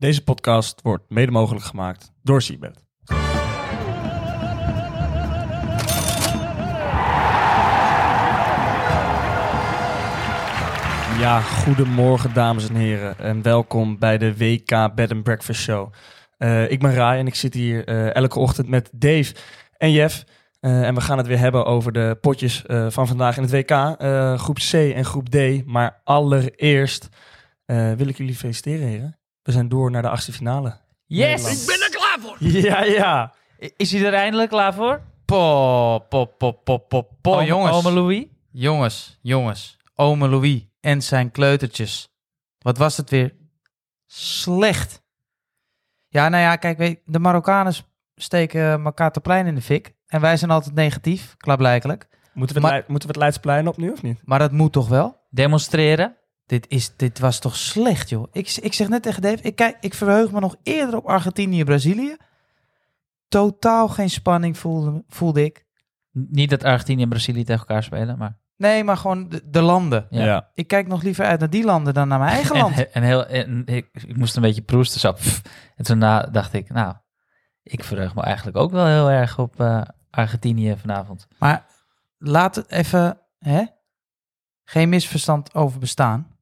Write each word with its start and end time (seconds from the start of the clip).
Deze 0.00 0.24
podcast 0.24 0.80
wordt 0.82 1.04
mede 1.08 1.30
mogelijk 1.30 1.64
gemaakt 1.64 2.12
door 2.22 2.42
Seabed. 2.42 2.84
Ja, 11.18 11.40
goedemorgen 11.40 12.34
dames 12.34 12.68
en 12.68 12.74
heren 12.74 13.18
en 13.18 13.42
welkom 13.42 13.98
bij 13.98 14.18
de 14.18 14.36
WK 14.36 14.94
Bed 14.94 15.12
and 15.12 15.22
Breakfast 15.22 15.60
Show. 15.60 15.92
Uh, 16.38 16.70
ik 16.70 16.80
ben 16.80 16.94
Rai 16.94 17.18
en 17.18 17.26
ik 17.26 17.34
zit 17.34 17.54
hier 17.54 17.88
uh, 17.88 18.14
elke 18.14 18.38
ochtend 18.38 18.68
met 18.68 18.90
Dave 18.92 19.34
en 19.76 19.92
Jeff. 19.92 20.24
Uh, 20.60 20.86
en 20.86 20.94
we 20.94 21.00
gaan 21.00 21.18
het 21.18 21.26
weer 21.26 21.38
hebben 21.38 21.64
over 21.64 21.92
de 21.92 22.18
potjes 22.20 22.64
van 22.88 23.06
vandaag 23.06 23.36
in 23.36 23.42
het 23.42 23.52
WK. 23.52 23.70
groep 24.40 24.58
C 24.70 24.72
en 24.72 25.04
groep 25.04 25.28
D. 25.28 25.66
Maar 25.66 26.00
allereerst 26.04 27.08
wil 27.66 28.08
ik 28.08 28.16
jullie 28.16 28.34
feliciteren 28.34 28.86
heren. 28.86 29.19
We 29.42 29.52
zijn 29.52 29.68
door 29.68 29.90
naar 29.90 30.02
de 30.02 30.08
achtste 30.08 30.32
finale. 30.32 30.80
Yes! 31.06 31.62
Ik 31.62 31.66
ben 31.66 31.80
er 31.82 31.90
klaar 31.96 32.16
voor! 32.20 32.36
Ja, 32.48 32.82
ja. 32.82 33.34
Is 33.76 33.92
hij 33.92 34.04
er 34.04 34.14
eindelijk 34.14 34.50
klaar 34.50 34.74
voor? 34.74 35.02
Po, 35.24 35.98
po, 35.98 36.24
po, 36.24 36.52
po, 36.52 36.78
po, 36.78 37.02
po. 37.20 37.32
Ome, 37.34 37.44
jongens. 37.44 37.76
Ome 37.76 37.92
Louis? 37.92 38.24
Jongens, 38.50 39.18
jongens. 39.22 39.76
Ome 39.94 40.28
Louis 40.28 40.66
en 40.80 41.02
zijn 41.02 41.30
kleutertjes. 41.30 42.08
Wat 42.58 42.78
was 42.78 42.96
het 42.96 43.10
weer? 43.10 43.34
Slecht. 44.06 45.02
Ja, 46.08 46.28
nou 46.28 46.42
ja, 46.42 46.56
kijk, 46.56 46.78
weet, 46.78 47.00
de 47.04 47.18
Marokkanen 47.18 47.74
steken 48.14 48.84
elkaar 48.84 49.12
te 49.12 49.20
plein 49.20 49.46
in 49.46 49.54
de 49.54 49.62
fik. 49.62 49.94
En 50.06 50.20
wij 50.20 50.36
zijn 50.36 50.50
altijd 50.50 50.74
negatief, 50.74 51.34
klaarblijkelijk. 51.36 52.08
Moeten 52.32 52.56
we, 52.56 52.62
Maar- 52.62 52.84
moeten 52.86 53.08
we 53.08 53.14
het 53.14 53.22
Leidsplein 53.22 53.68
op 53.68 53.76
nu 53.76 53.90
of 53.90 54.02
niet? 54.02 54.20
Maar 54.24 54.38
dat 54.38 54.52
moet 54.52 54.72
toch 54.72 54.88
wel? 54.88 55.20
Demonstreren? 55.30 56.16
Dit, 56.50 56.66
is, 56.68 56.96
dit 56.96 57.18
was 57.18 57.38
toch 57.38 57.56
slecht, 57.56 58.08
joh. 58.08 58.26
Ik, 58.32 58.56
ik 58.62 58.72
zeg 58.72 58.88
net 58.88 59.02
tegen 59.02 59.22
Dave, 59.22 59.42
ik, 59.42 59.56
kijk, 59.56 59.76
ik 59.80 59.94
verheug 59.94 60.30
me 60.30 60.40
nog 60.40 60.56
eerder 60.62 60.96
op 60.96 61.06
Argentinië-Brazilië. 61.06 62.16
Totaal 63.28 63.88
geen 63.88 64.10
spanning 64.10 64.58
voelde, 64.58 65.04
voelde 65.08 65.44
ik. 65.44 65.66
Niet 66.10 66.50
dat 66.50 66.64
Argentinië 66.64 67.02
en 67.02 67.08
Brazilië 67.08 67.44
tegen 67.44 67.60
elkaar 67.60 67.82
spelen, 67.82 68.18
maar... 68.18 68.38
Nee, 68.56 68.84
maar 68.84 68.96
gewoon 68.96 69.28
de, 69.28 69.42
de 69.44 69.60
landen. 69.60 70.06
Ja. 70.10 70.50
Ik 70.54 70.66
kijk 70.66 70.86
nog 70.86 71.02
liever 71.02 71.24
uit 71.24 71.40
naar 71.40 71.50
die 71.50 71.64
landen 71.64 71.94
dan 71.94 72.08
naar 72.08 72.18
mijn 72.18 72.30
eigen 72.30 72.56
land. 72.56 72.76
En, 72.76 72.92
en 72.92 73.02
heel, 73.02 73.26
en 73.26 73.66
ik, 73.66 73.88
ik 73.92 74.16
moest 74.16 74.36
een 74.36 74.42
beetje 74.42 74.62
proesten, 74.62 75.00
zo. 75.00 75.12
pff. 75.12 75.42
En 75.76 75.84
toen 75.84 75.98
na, 75.98 76.22
dacht 76.22 76.52
ik, 76.52 76.72
nou, 76.72 76.94
ik 77.62 77.84
verheug 77.84 78.14
me 78.14 78.22
eigenlijk 78.22 78.56
ook 78.56 78.70
wel 78.70 78.86
heel 78.86 79.10
erg 79.10 79.38
op 79.38 79.60
eh, 79.60 79.82
Argentinië 80.10 80.76
vanavond. 80.76 81.26
Maar 81.38 81.66
laat 82.18 82.54
het 82.54 82.70
even, 82.70 83.20
hè? 83.38 83.64
Geen 84.64 84.88
misverstand 84.88 85.54
over 85.54 85.80
bestaan. 85.80 86.38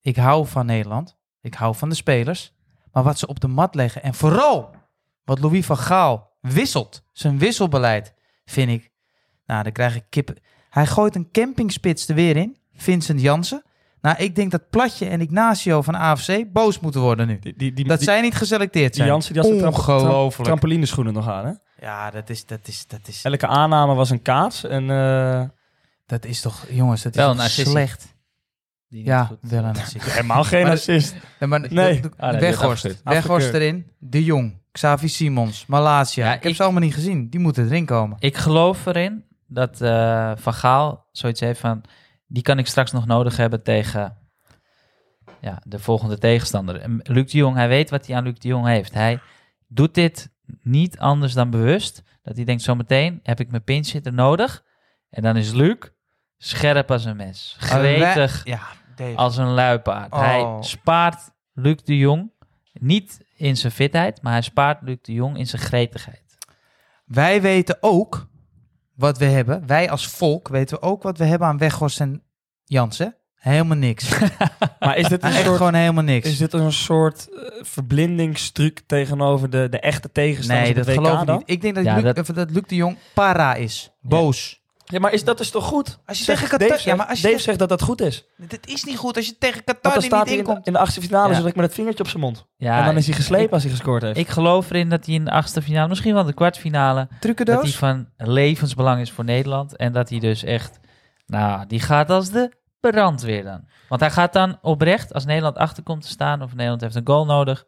Ik 0.00 0.16
hou 0.16 0.46
van 0.46 0.66
Nederland. 0.66 1.16
Ik 1.40 1.54
hou 1.54 1.74
van 1.74 1.88
de 1.88 1.94
spelers. 1.94 2.52
Maar 2.92 3.02
wat 3.02 3.18
ze 3.18 3.26
op 3.26 3.40
de 3.40 3.48
mat 3.48 3.74
leggen 3.74 4.02
en 4.02 4.14
vooral 4.14 4.70
wat 5.24 5.38
Louis 5.38 5.66
van 5.66 5.76
Gaal 5.78 6.36
wisselt, 6.40 7.02
zijn 7.12 7.38
wisselbeleid, 7.38 8.14
vind 8.44 8.70
ik. 8.70 8.90
Nou, 9.46 9.62
dan 9.62 9.72
krijg 9.72 9.94
ik 9.94 10.04
kippen. 10.08 10.36
Hij 10.70 10.86
gooit 10.86 11.14
een 11.14 11.30
campingspits 11.30 12.08
er 12.08 12.14
weer 12.14 12.36
in, 12.36 12.56
Vincent 12.72 13.20
Jansen. 13.20 13.62
Nou, 14.00 14.16
ik 14.18 14.34
denk 14.34 14.50
dat 14.50 14.70
Platje 14.70 15.06
en 15.06 15.20
Ignacio 15.20 15.82
van 15.82 15.94
AFC 15.94 16.52
boos 16.52 16.80
moeten 16.80 17.00
worden 17.00 17.26
nu. 17.26 17.38
Die, 17.38 17.56
die, 17.56 17.72
die, 17.72 17.84
Dat 17.84 17.98
die, 17.98 18.08
zij 18.08 18.20
niet 18.20 18.34
geselecteerd 18.34 18.86
die 18.86 18.94
zijn. 18.96 19.08
Jansen 19.08 19.32
die 19.32 19.42
had 19.42 19.58
tramp- 19.58 19.74
Ongelooflijk. 19.76 20.44
trampolineschoenen 20.48 21.12
nog 21.12 21.28
aan, 21.28 21.46
hè? 21.46 21.52
Ja, 21.86 22.10
dat 22.10 22.30
is, 22.30 22.46
dat 22.46 22.68
is, 22.68 22.86
dat 22.86 23.00
is, 23.04 23.24
Elke 23.24 23.46
aanname 23.46 23.94
was 23.94 24.10
een 24.10 24.22
kaats. 24.22 24.64
En 24.64 24.90
eh, 24.90 25.42
dat 26.06 26.24
is 26.24 26.40
toch, 26.40 26.66
jongens, 26.70 27.02
dat 27.02 27.12
is 27.12 27.18
Wel 27.18 27.34
slecht. 27.48 28.14
Die 28.90 28.98
niet 28.98 29.08
Ja, 29.08 29.24
goed- 29.24 29.38
wel 29.40 29.64
een 29.64 29.76
assist. 29.76 30.12
helemaal 30.12 30.44
geen 30.44 30.62
Maar- 30.62 30.72
assist. 30.72 31.14
Nee, 31.40 31.48
maar 31.48 31.60
Nee. 31.60 32.00
de- 32.00 32.08
de- 32.08 32.14
Ah, 32.16 32.30
nee, 32.30 32.40
Weghorst. 33.04 33.54
erin. 33.54 33.86
De 33.98 34.24
Jong. 34.24 34.58
Xavi 34.72 35.08
Simons. 35.08 35.66
Malasia. 35.66 36.26
Ja, 36.26 36.34
ik 36.34 36.42
heb 36.42 36.54
ze 36.54 36.62
allemaal 36.62 36.80
niet 36.80 36.94
gezien. 36.94 37.28
Die 37.30 37.40
moeten 37.40 37.64
erin 37.64 37.86
komen. 37.86 38.16
Ik 38.20 38.36
geloof 38.36 38.86
erin 38.86 39.24
dat 39.46 39.80
eh, 39.80 40.32
Van 40.36 40.54
Gaal 40.54 41.08
zoiets 41.12 41.40
heeft 41.40 41.60
van... 41.60 41.82
Die 42.26 42.42
kan 42.42 42.58
ik 42.58 42.66
straks 42.66 42.92
nog 42.92 43.06
nodig 43.06 43.36
hebben 43.36 43.62
tegen 43.62 44.16
ja, 45.40 45.62
de 45.64 45.78
volgende 45.78 46.18
tegenstander. 46.18 46.80
En 46.80 47.00
Luc 47.02 47.30
de 47.30 47.38
Jong, 47.38 47.56
hij 47.56 47.68
weet 47.68 47.90
wat 47.90 48.06
hij 48.06 48.16
aan 48.16 48.24
Luc 48.24 48.38
de 48.38 48.48
Jong 48.48 48.66
heeft. 48.66 48.94
Hij 48.94 49.20
doet 49.68 49.94
dit 49.94 50.30
niet 50.62 50.98
anders 50.98 51.32
dan 51.32 51.50
bewust. 51.50 52.02
Dat 52.22 52.36
hij 52.36 52.44
denkt, 52.44 52.62
zometeen 52.62 53.20
heb 53.22 53.40
ik 53.40 53.50
mijn 53.50 53.64
pinch 53.64 53.90
hitter 53.92 54.12
nodig. 54.12 54.64
En 55.10 55.22
dan 55.22 55.36
is 55.36 55.52
Luc 55.52 55.76
scherp 56.38 56.90
als 56.90 57.04
een 57.04 57.16
mes. 57.16 57.56
Gretig 57.58 58.44
Ja, 58.44 58.60
Als 59.16 59.36
een 59.36 59.50
luipaard. 59.50 60.12
Oh. 60.12 60.20
Hij 60.20 60.56
spaart 60.60 61.30
Luc 61.54 61.76
de 61.84 61.96
Jong 61.98 62.30
niet 62.72 63.20
in 63.36 63.56
zijn 63.56 63.72
fitheid, 63.72 64.22
maar 64.22 64.32
hij 64.32 64.42
spaart 64.42 64.82
Luc 64.82 64.96
de 65.02 65.12
Jong 65.12 65.38
in 65.38 65.46
zijn 65.46 65.62
gretigheid. 65.62 66.38
Wij 67.04 67.42
weten 67.42 67.76
ook 67.80 68.28
wat 68.94 69.18
we 69.18 69.24
hebben. 69.24 69.66
Wij 69.66 69.90
als 69.90 70.06
volk 70.06 70.48
weten 70.48 70.76
we 70.80 70.82
ook 70.86 71.02
wat 71.02 71.18
we 71.18 71.24
hebben 71.24 71.48
aan 71.48 71.58
Weghorst 71.58 72.00
en 72.00 72.22
Jansen. 72.64 73.14
Helemaal 73.34 73.76
niks. 73.76 74.08
Maar 74.78 74.96
is 74.96 75.08
dit 75.08 75.22
een 75.22 75.32
soort, 75.32 75.56
gewoon 75.56 75.74
helemaal 75.74 76.04
niks. 76.04 76.28
is 76.28 76.38
dit 76.38 76.52
een 76.52 76.72
soort 76.72 77.28
eh, 77.32 77.64
verblindingsstruc 77.64 78.80
tegenover 78.86 79.50
de, 79.50 79.68
de 79.70 79.80
echte 79.80 80.12
tegenstanders 80.12 80.68
nee, 80.68 80.76
dat 80.84 80.86
WK 80.86 80.94
geloof 80.94 81.22
ik 81.22 81.28
niet. 81.28 81.42
Ik 81.44 81.60
denk 81.60 81.74
dat, 81.74 81.84
Ja, 81.84 81.94
Luc, 81.98 82.14
dat- 82.14 82.26
dat 82.34 82.50
Luc 82.50 82.62
de 82.66 82.74
Jong 82.74 82.96
para 83.14 83.54
is. 83.54 83.90
Boos. 84.00 84.59
Ja, 84.90 84.98
maar 84.98 85.12
is 85.12 85.24
dat 85.24 85.40
is 85.40 85.50
toch 85.50 85.64
goed? 85.64 85.98
Als 86.06 86.18
je 86.18 86.24
Zegt 86.24 86.38
tegen 86.42 86.58
Qatar... 86.58 86.76
Dave, 86.76 86.88
ja, 86.88 86.94
maar 86.94 87.06
als 87.06 87.20
je 87.20 87.26
Dave 87.28 87.38
zegt 87.42 87.58
dat 87.58 87.68
dat 87.68 87.82
goed 87.82 88.00
is. 88.00 88.24
Dit 88.36 88.66
is 88.68 88.84
niet 88.84 88.96
goed 88.96 89.16
als 89.16 89.26
je 89.26 89.38
tegen 89.38 89.64
Qatar 89.64 89.92
dan 89.92 90.02
staat 90.02 90.18
niet 90.18 90.28
hij 90.28 90.38
in, 90.38 90.44
inkomt. 90.46 90.66
in 90.66 90.72
de 90.72 90.78
achtste 90.78 91.00
finale, 91.00 91.28
Ja. 91.28 91.34
zit 91.34 91.46
ik 91.46 91.54
met 91.54 91.64
het 91.64 91.74
vingertje 91.74 92.02
op 92.02 92.08
zijn 92.08 92.22
mond. 92.22 92.46
Ja, 92.56 92.78
en 92.78 92.84
dan 92.84 92.96
is 92.96 93.06
hij 93.06 93.14
geslepen 93.14 93.46
ik- 93.46 93.52
als 93.52 93.62
hij 93.62 93.70
gescoord 93.72 94.02
heeft. 94.02 94.16
Ik 94.18 94.28
geloof 94.28 94.70
erin 94.70 94.88
dat 94.88 95.06
hij 95.06 95.14
in 95.14 95.24
de 95.24 95.30
achtste 95.30 95.62
finale, 95.62 95.88
misschien 95.88 96.14
wel 96.14 96.24
de 96.24 96.32
kwartfinale, 96.34 97.08
dat 97.44 97.62
hij 97.62 97.70
van 97.70 98.08
levensbelang 98.16 99.00
is 99.00 99.10
voor 99.10 99.24
Nederland. 99.24 99.76
En 99.76 99.92
dat 99.92 100.08
hij 100.08 100.18
dus 100.18 100.42
echt, 100.44 100.80
nou, 101.26 101.66
die 101.66 101.80
gaat 101.80 102.10
als 102.10 102.30
de 102.30 102.52
brandweer 102.80 103.44
dan. 103.44 103.68
Want 103.88 104.00
hij 104.00 104.10
gaat 104.10 104.32
dan 104.32 104.58
oprecht, 104.62 105.14
als 105.14 105.24
Nederland 105.24 105.56
achter 105.56 105.82
komt 105.82 106.02
te 106.02 106.08
staan, 106.08 106.42
of 106.42 106.50
Nederland 106.54 106.80
heeft 106.80 106.94
een 106.94 107.06
goal 107.06 107.24
nodig, 107.24 107.64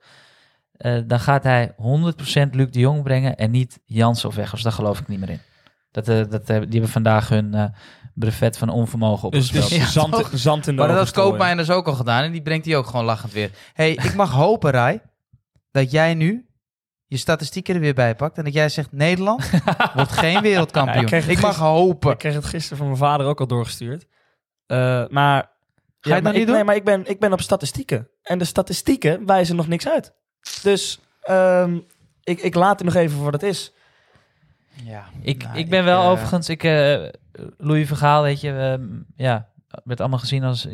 eh, 0.72 0.98
dan 1.06 1.20
gaat 1.20 1.42
hij 1.44 1.72
100% 1.76 2.54
Luc 2.54 2.70
de 2.70 2.78
Jong 2.78 3.02
brengen 3.02 3.36
en 3.36 3.50
niet 3.50 3.80
Jansen 3.84 4.28
of 4.28 4.34
Weghorst. 4.34 4.64
Daar 4.64 4.72
geloof 4.72 4.98
ik 5.00 5.08
niet 5.08 5.20
meer 5.20 5.30
in. 5.30 5.40
Dat, 5.92 6.08
eh, 6.08 6.16
dat, 6.28 6.40
eh, 6.40 6.46
die 6.60 6.70
hebben 6.70 6.88
vandaag 6.88 7.28
hun 7.28 7.54
eh, 7.54 7.64
brevet 8.14 8.58
van 8.58 8.68
onvermogen 8.68 9.30
dus 9.30 9.46
het 9.46 9.54
opgespeeld. 9.56 9.80
is 9.82 9.94
Ja, 9.94 10.00
zand, 10.00 10.12
toch? 10.12 10.30
zand 10.34 10.66
in 10.66 10.72
de 10.74 10.78
Maar 10.78 10.88
dat 10.88 10.96
had 10.96 11.56
dus 11.56 11.70
ook 11.70 11.86
al 11.86 11.94
gedaan. 11.94 12.22
En 12.24 12.32
die 12.32 12.42
brengt 12.42 12.66
hij 12.66 12.76
ook 12.76 12.86
gewoon 12.86 13.04
lachend 13.04 13.32
weer. 13.32 13.50
hey, 13.74 13.90
ik 13.92 14.14
mag 14.14 14.30
hopen, 14.32 14.70
Rai, 14.70 15.00
dat 15.70 15.90
jij 15.90 16.14
nu 16.14 16.46
je 17.06 17.16
statistieken 17.16 17.74
er 17.74 17.80
weer 17.80 17.94
bij 17.94 18.14
pakt. 18.16 18.38
En 18.38 18.44
dat 18.44 18.52
jij 18.52 18.68
zegt, 18.68 18.92
Nederland 18.92 19.50
wordt 19.94 20.12
geen 20.12 20.32
Ja, 20.32 20.40
wereldkampioen. 20.40 21.00
ik 21.00 21.06
kreeg 21.06 21.22
ik 21.24 21.30
het 21.30 21.40
mag 21.40 21.50
gisteren- 21.50 21.72
hopen. 21.72 22.10
Ik 22.12 22.18
kreeg 22.18 22.34
het 22.34 22.44
gisteren 22.44 22.78
van 22.78 22.86
mijn 22.86 22.98
vader 22.98 23.26
ook 23.26 23.40
al 23.40 23.46
doorgestuurd. 23.46 24.06
Eh, 24.66 24.76
maar, 25.08 25.36
je 26.00 26.12
het 26.12 26.22
maar 26.22 26.22
nou 26.22 26.32
niet 26.32 26.40
ik, 26.40 26.46
doen? 26.46 26.54
Nee, 26.54 26.64
maar 26.64 26.74
ik 26.76 26.84
ben, 26.84 27.06
ik 27.06 27.20
ben 27.20 27.32
op 27.32 27.40
statistieken. 27.40 28.08
En 28.22 28.38
de 28.38 28.44
statistieken 28.44 29.26
wijzen 29.26 29.56
nog 29.56 29.68
niks 29.68 29.88
uit. 29.88 30.12
Dus 30.62 31.00
ehm, 31.22 31.78
ik, 32.22 32.40
ik 32.40 32.54
laat 32.54 32.78
het 32.78 32.84
nog 32.88 32.94
even 33.02 33.14
voor 33.16 33.24
wat 33.24 33.32
het 33.32 33.42
is. 33.42 33.72
Ja, 34.84 35.04
Ik, 35.20 35.42
nou, 35.42 35.58
ik 35.58 35.70
ben 35.70 35.84
wel 35.84 36.02
eh, 36.02 36.08
overigens, 36.08 36.48
ik, 36.48 36.64
eh 36.64 37.08
Louis 37.58 37.86
Vergaal, 37.86 38.22
weet 38.22 38.40
je, 38.40 38.78
ja, 39.16 39.48
werd 39.84 40.00
allemaal 40.00 40.18
gezien 40.18 40.44
als, 40.44 40.68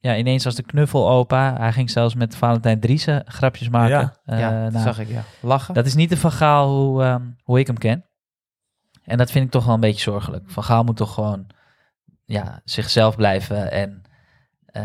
ja, 0.00 0.16
ineens 0.16 0.46
als 0.46 0.54
de 0.54 0.62
knuffelopa. 0.62 1.56
Hij 1.58 1.72
ging 1.72 1.90
zelfs 1.90 2.14
met 2.14 2.36
Valentijn 2.36 2.80
Driessen 2.80 3.22
grapjes 3.26 3.68
maken. 3.68 3.98
Ja. 3.98 4.16
Eh, 4.24 4.38
ja, 4.38 4.62
dat 4.62 4.72
nou, 4.72 4.84
zag 4.84 4.98
ik, 4.98 5.08
ja. 5.08 5.24
Lachen. 5.40 5.74
dat 5.74 5.86
is 5.86 5.94
niet 5.94 6.08
de 6.08 6.16
Van 6.16 6.32
Gaal 6.32 6.68
hoe, 6.68 7.02
ehm, 7.02 7.22
hoe 7.42 7.58
ik 7.58 7.66
hem 7.66 7.78
ken. 7.78 8.04
En 9.04 9.18
dat 9.18 9.30
vind 9.30 9.44
ik 9.44 9.50
toch 9.50 9.64
wel 9.64 9.74
een 9.74 9.80
beetje 9.80 10.10
zorgelijk. 10.10 10.50
Van 10.50 10.64
Gaal 10.64 10.84
moet 10.84 10.96
toch 10.96 11.14
gewoon 11.14 11.46
ja, 12.24 12.60
zichzelf 12.64 13.16
blijven 13.16 13.72
en 13.72 14.02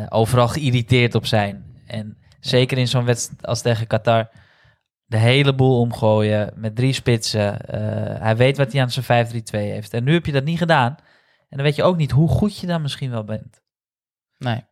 overal 0.09 0.47
geïrriteerd 0.47 1.15
op 1.15 1.25
zijn. 1.25 1.65
En 1.85 2.17
zeker 2.39 2.77
in 2.77 2.87
zo'n 2.87 3.05
wedstrijd 3.05 3.45
als 3.45 3.61
tegen 3.61 3.87
Qatar, 3.87 4.29
de 5.15 5.21
hele 5.21 5.55
boel 5.55 5.79
omgooien 5.79 6.51
met 6.55 6.75
drie 6.75 6.93
spitsen. 6.93 7.61
Eh, 7.61 8.21
hij 8.21 8.35
weet 8.37 8.57
wat 8.57 8.71
hij 8.71 8.81
aan 8.81 8.91
zijn 8.91 9.27
5-3-2 9.27 9.39
heeft. 9.51 9.93
En 9.93 10.03
nu 10.03 10.13
heb 10.13 10.25
je 10.25 10.31
dat 10.31 10.43
niet 10.43 10.57
gedaan. 10.57 10.95
En 11.49 11.57
dan 11.57 11.61
weet 11.65 11.75
je 11.75 11.83
ook 11.83 11.97
niet 11.97 12.11
hoe 12.11 12.29
goed 12.29 12.57
je 12.59 12.67
dan 12.67 12.81
misschien 12.81 13.11
wel 13.11 13.23
bent. 13.23 13.61
Nee. 14.37 14.63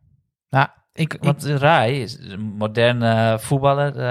Nou, 0.50 0.68
ik, 0.94 1.14
ik, 1.14 1.24
Want 1.24 1.44
Rai 1.46 2.02
is 2.02 2.18
een 2.20 2.40
moderne 2.42 3.38
voetballer. 3.40 3.96
eh, 4.00 4.04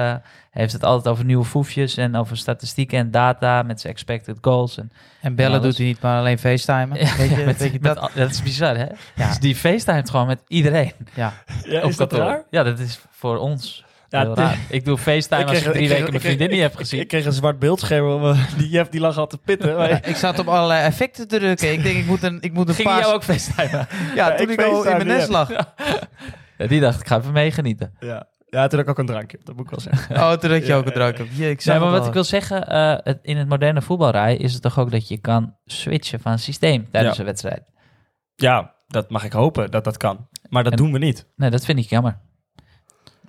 hij 0.50 0.62
heeft 0.62 0.72
het 0.72 0.84
altijd 0.84 1.08
over 1.08 1.24
nieuwe 1.24 1.44
foefjes 1.44 1.96
en 1.96 2.16
over 2.16 2.36
statistieken 2.36 2.98
en 2.98 3.10
data 3.10 3.62
met 3.62 3.80
zijn 3.80 3.92
expected 3.92 4.38
goals. 4.40 4.78
En, 4.78 4.92
en 5.20 5.34
bellen 5.34 5.62
doet 5.62 5.76
hij 5.76 5.86
niet, 5.86 6.00
maar 6.00 6.18
alleen 6.18 6.38
facetimen. 6.38 6.96
weet 7.16 7.30
je, 7.30 7.42
met, 7.46 7.58
weet 7.58 7.72
je 7.72 7.78
dat? 7.78 7.98
al- 7.98 8.10
dat 8.14 8.30
is 8.30 8.42
bizar, 8.42 8.76
hè? 8.76 8.86
Ja. 9.14 9.28
Dus 9.28 9.38
die 9.38 9.54
facetimet 9.56 10.10
gewoon 10.10 10.26
met 10.26 10.42
iedereen. 10.48 10.92
Ja. 11.14 11.32
Ja, 11.64 11.82
is 11.82 11.96
dat 11.96 12.12
raar? 12.12 12.44
Ja, 12.50 12.62
dat 12.62 12.78
is 12.78 13.00
voor 13.10 13.36
ons 13.38 13.84
Ja, 14.12 14.20
heel 14.20 14.30
het- 14.30 14.38
raar. 14.38 14.58
Ik 14.78 14.84
doe 14.84 14.98
facetime 14.98 15.44
als 15.44 15.62
ik 15.62 15.72
drie 15.72 15.88
weken 15.88 16.08
mijn 16.10 16.20
vriendin 16.20 16.50
niet 16.50 16.60
heb 16.60 16.74
gezien. 16.76 17.00
Ik, 17.00 17.08
kreeg 17.08 17.24
een 17.24 17.32
zwart 17.32 17.58
beeldscherm. 17.58 18.20
want 18.20 18.38
Die 18.58 18.68
Jeff 18.68 18.90
die 18.90 19.00
lag 19.00 19.16
al 19.16 19.26
te 19.26 19.38
pitten. 19.38 19.76
Maar- 19.76 19.88
Ja, 19.88 20.02
ik 20.04 20.16
zat 20.16 20.38
op 20.38 20.48
allerlei 20.48 20.82
effecten 20.84 21.28
te 21.28 21.38
drukken. 21.38 21.72
Ik 21.72 21.82
denk, 21.82 21.96
ik 21.96 22.06
moet 22.06 22.22
een, 22.22 22.38
ik 22.40 22.52
moet 22.52 22.68
een 22.68 22.74
Ging 22.74 22.88
paar... 22.88 23.00
jou 23.00 23.14
ook 23.14 23.24
facetimen? 23.24 23.86
Ja, 24.14 24.28
Ja, 24.28 24.34
toen 24.34 24.50
ik 24.50 24.60
ik 24.60 24.66
al 24.66 24.84
in 24.84 24.96
mijn 24.96 25.08
facetime, 25.08 25.14
nest 25.14 25.26
ja. 25.26 25.32
lag. 25.32 25.48
Ja, 26.58 26.66
die 26.66 26.80
dacht, 26.80 27.00
ik 27.00 27.06
ga 27.06 27.18
even 27.18 27.32
meegenieten. 27.32 27.94
ja. 28.00 28.26
Ja, 28.46 28.66
toen 28.66 28.78
had 28.78 28.88
ik 28.88 28.88
ook 28.88 28.98
een 28.98 29.06
drankje. 29.06 29.38
Dat 29.44 29.56
moet 29.56 29.64
ik 29.64 29.70
wel 29.70 29.80
zeggen. 29.80 30.16
Oh, 30.16 30.32
toen 30.32 30.50
had 30.50 30.60
je 30.60 30.66
Ja, 30.66 30.76
ook 30.76 30.84
een 30.84 30.88
ja, 30.90 30.94
drank 30.96 31.18
op. 31.18 31.26
Je, 31.34 31.50
ik 31.50 31.64
Nee, 31.64 31.78
maar 31.78 31.90
wat 31.90 32.00
al. 32.00 32.06
ik 32.06 32.12
wil 32.12 32.24
zeggen, 32.24 32.68
eh, 32.68 32.96
het, 33.02 33.18
in 33.22 33.36
het 33.36 33.48
moderne 33.48 33.82
voetbalrij 33.82 34.36
is 34.36 34.52
het 34.52 34.62
toch 34.62 34.78
ook 34.78 34.90
dat 34.90 35.08
je 35.08 35.18
kan 35.18 35.56
switchen 35.64 36.20
van 36.20 36.38
systeem 36.38 36.88
tijdens 36.90 37.14
Ja. 37.14 37.20
een 37.20 37.26
wedstrijd. 37.26 37.62
Ja, 38.34 38.74
dat 38.88 39.10
mag 39.10 39.24
ik 39.24 39.32
hopen 39.32 39.70
dat 39.70 39.84
dat 39.84 39.96
kan. 39.96 40.28
Maar 40.48 40.62
dat 40.62 40.72
En- 40.72 40.78
doen 40.78 40.92
we 40.92 40.98
niet. 40.98 41.26
Nee, 41.36 41.50
dat 41.50 41.64
vind 41.64 41.78
ik 41.78 41.84
jammer. 41.88 42.18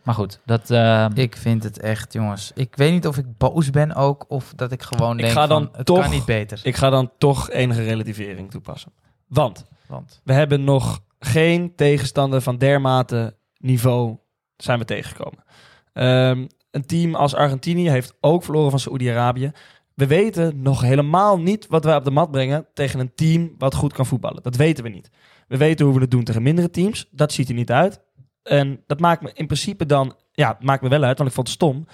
Maar 0.03 0.15
goed, 0.15 0.39
dat... 0.45 0.69
eh, 0.71 1.05
Ik 1.13 1.37
vind 1.37 1.63
het 1.63 1.79
echt, 1.79 2.13
jongens. 2.13 2.51
Ik 2.55 2.75
weet 2.75 2.91
niet 2.91 3.07
of 3.07 3.17
ik 3.17 3.37
boos 3.37 3.69
ben 3.69 3.95
ook, 3.95 4.25
of 4.27 4.53
dat 4.55 4.71
ik 4.71 4.81
gewoon 4.81 5.11
Ik 5.17 5.21
denk 5.23 5.33
ga 5.33 5.47
dan 5.47 5.63
van, 5.63 5.71
het 5.77 5.85
toch- 5.85 5.99
kan 6.01 6.09
niet 6.09 6.25
beter. 6.25 6.59
Ik 6.63 6.75
ga 6.75 6.89
dan 6.89 7.11
toch 7.17 7.49
enige 7.49 7.83
relativering 7.83 8.51
toepassen. 8.51 8.91
Want 9.27 9.65
Want 9.87 10.21
we 10.23 10.33
hebben 10.33 10.63
nog 10.63 10.99
geen 11.19 11.75
tegenstander 11.75 12.41
van 12.41 12.57
dermate 12.57 13.35
niveau 13.57 14.17
zijn 14.57 14.79
we 14.79 14.85
tegengekomen. 14.85 15.43
Ehm, 15.93 16.47
een 16.71 16.85
team 16.85 17.15
als 17.15 17.35
Argentinië 17.35 17.89
heeft 17.89 18.13
ook 18.19 18.43
verloren 18.43 18.69
van 18.69 18.79
Saoedi-Arabië. 18.79 19.51
We 19.93 20.07
weten 20.07 20.61
nog 20.61 20.81
helemaal 20.81 21.39
niet 21.39 21.67
wat 21.67 21.83
wij 21.83 21.95
op 21.95 22.03
de 22.03 22.11
mat 22.11 22.31
brengen 22.31 22.65
tegen 22.73 22.99
een 22.99 23.11
team 23.15 23.51
wat 23.57 23.75
goed 23.75 23.93
kan 23.93 24.05
voetballen. 24.05 24.43
Dat 24.43 24.55
weten 24.55 24.83
we 24.83 24.89
niet. 24.89 25.09
We 25.47 25.57
weten 25.57 25.85
hoe 25.85 25.95
we 25.95 26.01
het 26.01 26.11
doen 26.11 26.23
tegen 26.23 26.41
mindere 26.41 26.69
teams. 26.69 27.07
Dat 27.11 27.31
ziet 27.31 27.49
er 27.49 27.55
niet 27.55 27.71
uit. 27.71 28.01
En 28.43 28.83
dat 28.87 28.99
maakt 28.99 29.21
me 29.21 29.31
in 29.33 29.45
principe 29.45 29.85
dan... 29.85 30.15
Ja, 30.31 30.47
het 30.49 30.63
maakt 30.63 30.81
me 30.81 30.89
wel 30.89 31.03
uit, 31.03 31.17
want 31.17 31.29
ik 31.29 31.35
vond 31.35 31.47
het 31.47 31.55
stom. 31.55 31.87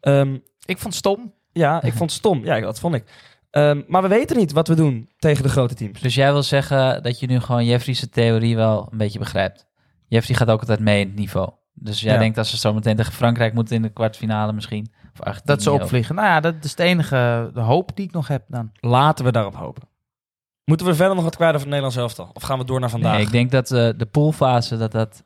Ehm, 0.00 0.34
ik 0.64 0.78
vond 0.78 0.82
het 0.84 0.94
stom. 0.94 1.32
ja, 1.52 1.76
ik 1.82 1.92
vond 1.92 2.10
het 2.10 2.18
stom. 2.18 2.44
Ja, 2.44 2.60
dat 2.60 2.78
vond 2.80 2.94
ik. 2.94 3.04
Ehm, 3.50 3.82
maar 3.86 4.02
we 4.02 4.08
weten 4.08 4.36
niet 4.36 4.52
wat 4.52 4.68
we 4.68 4.74
doen 4.74 5.10
tegen 5.18 5.42
de 5.42 5.48
grote 5.48 5.74
teams. 5.74 6.00
Dus 6.00 6.14
jij 6.14 6.32
wil 6.32 6.42
zeggen 6.42 7.02
dat 7.02 7.20
je 7.20 7.26
nu 7.26 7.40
gewoon 7.40 7.64
Jeffrey's 7.64 8.06
theorie 8.10 8.56
wel 8.56 8.88
een 8.90 8.98
beetje 8.98 9.18
begrijpt. 9.18 9.66
Jeffrey 10.08 10.36
gaat 10.36 10.48
ook 10.50 10.60
altijd 10.60 10.80
mee 10.80 11.00
in 11.00 11.06
het 11.06 11.16
niveau. 11.16 11.50
Dus 11.74 12.00
jij 12.00 12.12
Ja. 12.12 12.18
denkt 12.18 12.38
als 12.38 12.50
ze 12.50 12.56
zo 12.58 12.74
meteen 12.74 12.96
tegen 12.96 13.12
Frankrijk 13.12 13.54
moeten 13.54 13.76
in 13.76 13.82
de 13.82 13.88
kwartfinale 13.92 14.52
misschien. 14.52 14.92
Of 15.12 15.20
Argentinië 15.20 15.54
Dat 15.54 15.62
ze 15.62 15.70
ook. 15.70 15.80
opvliegen. 15.82 16.14
Nou 16.14 16.26
ja, 16.26 16.40
dat 16.40 16.54
is 16.62 16.74
de 16.74 16.82
enige 16.82 17.50
de 17.54 17.60
hoop 17.60 17.90
die 17.96 18.04
ik 18.06 18.12
nog 18.12 18.28
heb 18.28 18.44
dan. 18.48 18.70
Laten 18.80 19.24
we 19.24 19.32
daarop 19.32 19.54
hopen. 19.56 19.88
Moeten 20.64 20.86
we 20.86 20.94
verder 20.94 21.14
nog 21.14 21.24
wat 21.24 21.36
kwijt 21.36 21.54
over 21.54 21.66
het 21.66 21.74
Nederlands 21.76 21.96
elftal? 21.96 22.30
Of 22.32 22.42
gaan 22.42 22.58
we 22.58 22.64
door 22.64 22.80
naar 22.80 22.90
vandaag? 22.90 23.12
Nee, 23.16 23.22
ik 23.24 23.30
denk 23.30 23.50
dat 23.50 23.70
eh, 23.70 23.88
de 23.96 24.06
poolfase, 24.06 24.76
dat 24.76 24.92
dat 24.92 25.24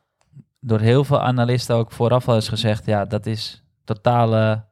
door 0.63 0.79
heel 0.79 1.03
veel 1.03 1.21
analisten 1.21 1.75
ook 1.75 1.91
vooraf 1.91 2.27
al 2.27 2.37
is 2.37 2.47
gezegd. 2.47 2.85
Ja, 2.85 3.05
dat 3.05 3.25
is 3.25 3.63
totale 3.83 4.65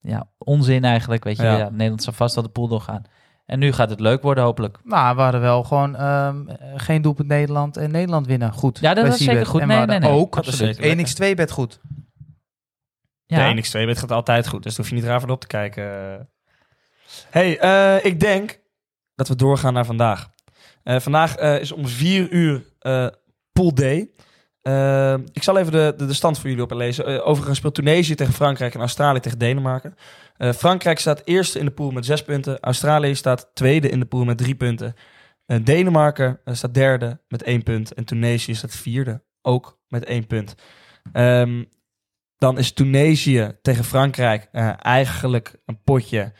ja, 0.00 0.28
onzin 0.38 0.84
eigenlijk. 0.84 1.24
Weet 1.24 1.36
je, 1.36 1.42
Ja. 1.42 1.56
ja. 1.56 1.68
Nederland 1.70 2.02
zal 2.02 2.12
vast 2.12 2.34
wel 2.34 2.44
de 2.44 2.50
pool 2.50 2.68
doorgaan. 2.68 3.02
En 3.46 3.58
nu 3.58 3.72
gaat 3.72 3.90
het 3.90 4.00
leuk 4.00 4.22
worden 4.22 4.44
hopelijk. 4.44 4.78
Nou, 4.84 5.16
we 5.16 5.22
hadden 5.22 5.40
wel 5.40 5.62
gewoon 5.64 5.96
ehm, 5.96 6.48
eh, 6.48 6.72
geen 6.76 7.02
doelpunt 7.02 7.28
Nederland 7.28 7.76
en 7.76 7.90
Nederland 7.90 8.26
winnen. 8.26 8.52
Goed. 8.52 8.78
Ja, 8.78 8.94
dat 8.94 9.06
was 9.06 9.18
zeker 9.18 9.46
goed. 9.46 9.60
En 9.60 9.68
we 9.68 9.74
Nee, 9.74 9.86
nee, 9.86 9.98
nee. 9.98 10.10
ook 10.10 10.34
Dat 10.34 10.46
is 10.46 10.50
absoluut. 10.50 10.76
zeker 10.76 10.96
lekker. 10.96 11.32
1x2 11.32 11.34
bed 11.36 11.50
goed. 11.50 11.80
Ja, 13.26 13.52
De 13.52 13.62
1x2 13.62 13.98
gaat 13.98 14.10
altijd 14.12 14.48
goed, 14.48 14.62
dus 14.62 14.74
daar 14.74 14.80
hoef 14.84 14.94
je 14.94 15.00
niet 15.00 15.10
raar 15.10 15.20
van 15.20 15.30
op 15.30 15.40
te 15.40 15.46
kijken. 15.46 15.82
hey, 17.30 17.58
eh, 17.58 18.04
ik 18.04 18.20
denk 18.20 18.60
dat 19.14 19.28
we 19.28 19.34
doorgaan 19.34 19.72
naar 19.72 19.86
vandaag. 19.86 20.28
Eh, 20.82 21.00
vandaag 21.00 21.36
eh, 21.36 21.60
is 21.60 21.72
om 21.72 21.86
4 21.86 22.30
uur 22.30 22.64
eh 22.78 23.06
pool 23.52 23.72
D. 23.72 23.80
Eh, 24.62 25.14
ik 25.32 25.42
zal 25.42 25.58
even 25.58 25.72
de, 25.72 25.94
de, 25.96 26.06
de 26.06 26.12
stand 26.12 26.38
voor 26.38 26.48
jullie 26.48 26.64
oplezen. 26.64 27.10
Uh, 27.10 27.26
overigens 27.26 27.58
speelt 27.58 27.74
Tunesië 27.74 28.14
tegen 28.14 28.32
Frankrijk 28.34 28.74
en 28.74 28.80
Australië 28.80 29.20
tegen 29.20 29.38
Denemarken. 29.38 29.94
Eh, 30.36 30.52
Frankrijk 30.52 30.98
staat 30.98 31.22
eerste 31.24 31.58
in 31.58 31.64
de 31.64 31.70
pool 31.70 31.90
met 31.90 32.04
6 32.04 32.22
punten. 32.22 32.60
Australië 32.60 33.14
staat 33.14 33.50
tweede 33.54 33.88
in 33.88 34.00
de 34.00 34.06
pool 34.06 34.24
met 34.24 34.38
3 34.38 34.54
punten. 34.54 34.94
Eh, 35.46 35.58
Denemarken 35.64 36.40
staat 36.44 36.74
derde 36.74 37.20
met 37.28 37.42
1 37.42 37.62
punt. 37.62 37.94
En 37.94 38.04
Tunesië 38.04 38.54
staat 38.54 38.76
vierde, 38.76 39.22
ook 39.42 39.78
met 39.88 40.04
1 40.04 40.26
punt. 40.26 40.54
Ehm, 41.12 41.64
dan 42.36 42.58
is 42.58 42.72
Tunesië 42.72 43.58
tegen 43.62 43.84
Frankrijk 43.84 44.48
eigenlijk 44.78 45.54
een 45.66 45.82
potje 45.84 46.32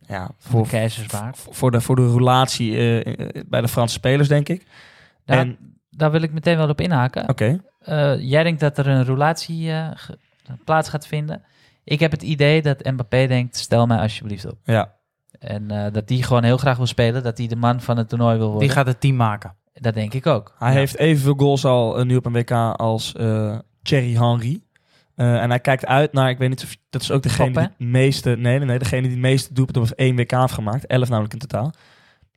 ja, 0.00 0.30
voor 0.38 0.68
de 0.68 0.90
voor, 1.32 1.54
voor 1.54 1.70
de, 1.70 1.80
voor 1.80 1.96
de 1.96 2.12
relatie 2.12 2.72
bij 3.46 3.60
de 3.60 3.68
Franse 3.68 3.94
spelers, 3.94 4.28
denk 4.28 4.48
ik. 4.48 4.66
Daar, 5.24 5.38
En- 5.38 5.71
daar 5.96 6.10
wil 6.10 6.22
ik 6.22 6.32
meteen 6.32 6.56
wel 6.56 6.68
op 6.68 6.80
inhaken. 6.80 7.28
Oké, 7.28 7.60
Eh, 7.78 8.20
jij 8.20 8.42
denkt 8.42 8.60
dat 8.60 8.78
er 8.78 8.86
een 8.86 9.04
roulatie 9.04 9.70
eh, 9.70 9.88
plaats 10.64 10.88
gaat 10.88 11.06
vinden. 11.06 11.42
Ik 11.84 12.00
heb 12.00 12.10
het 12.10 12.22
idee 12.22 12.62
dat 12.62 12.84
Mbappé 12.84 13.26
denkt, 13.26 13.56
stel 13.56 13.86
mij 13.86 13.98
alsjeblieft 13.98 14.46
op. 14.46 14.58
ja. 14.64 14.94
En 15.38 15.70
eh, 15.70 15.92
dat 15.92 16.08
die 16.08 16.22
gewoon 16.22 16.44
heel 16.44 16.56
graag 16.56 16.76
wil 16.76 16.86
spelen. 16.86 17.22
Dat 17.22 17.38
hij 17.38 17.46
de 17.46 17.56
man 17.56 17.80
van 17.80 17.96
het 17.96 18.08
toernooi 18.08 18.36
wil 18.36 18.46
worden. 18.46 18.66
Die 18.66 18.76
gaat 18.76 18.86
het 18.86 19.00
team 19.00 19.16
maken. 19.16 19.54
Dat 19.72 19.94
denk 19.94 20.14
ik 20.14 20.26
ook. 20.26 20.54
Hij 20.58 20.72
Ja. 20.72 20.78
heeft 20.78 20.96
evenveel 20.96 21.34
goals 21.34 21.64
al 21.64 22.04
nu 22.04 22.16
op 22.16 22.26
een 22.26 22.32
WK 22.32 22.50
als 22.76 23.12
eh 23.14 23.58
Thierry 23.82 24.12
Henry. 24.16 24.62
Eh, 25.14 25.42
en 25.42 25.48
hij 25.48 25.60
kijkt 25.60 25.86
uit 25.86 26.12
naar, 26.12 26.30
ik 26.30 26.38
weet 26.38 26.48
niet 26.48 26.62
of 26.62 26.76
dat 26.90 27.02
is 27.02 27.10
ook 27.10 27.22
degene 27.22 27.44
Top, 27.52 27.54
die 27.54 27.62
het 27.62 27.78
meeste, 27.78 28.28
nee, 28.30 28.58
nee, 28.58 28.66
nee, 28.66 28.78
degene 28.78 29.02
die 29.02 29.10
het 29.10 29.20
meeste 29.20 29.54
doelpunten 29.54 29.82
op 29.82 29.90
één 29.90 30.16
WK 30.16 30.30
heeft 30.30 30.52
gemaakt. 30.52 30.86
11 30.86 31.08
namelijk 31.08 31.32
in 31.32 31.38
totaal. 31.38 31.72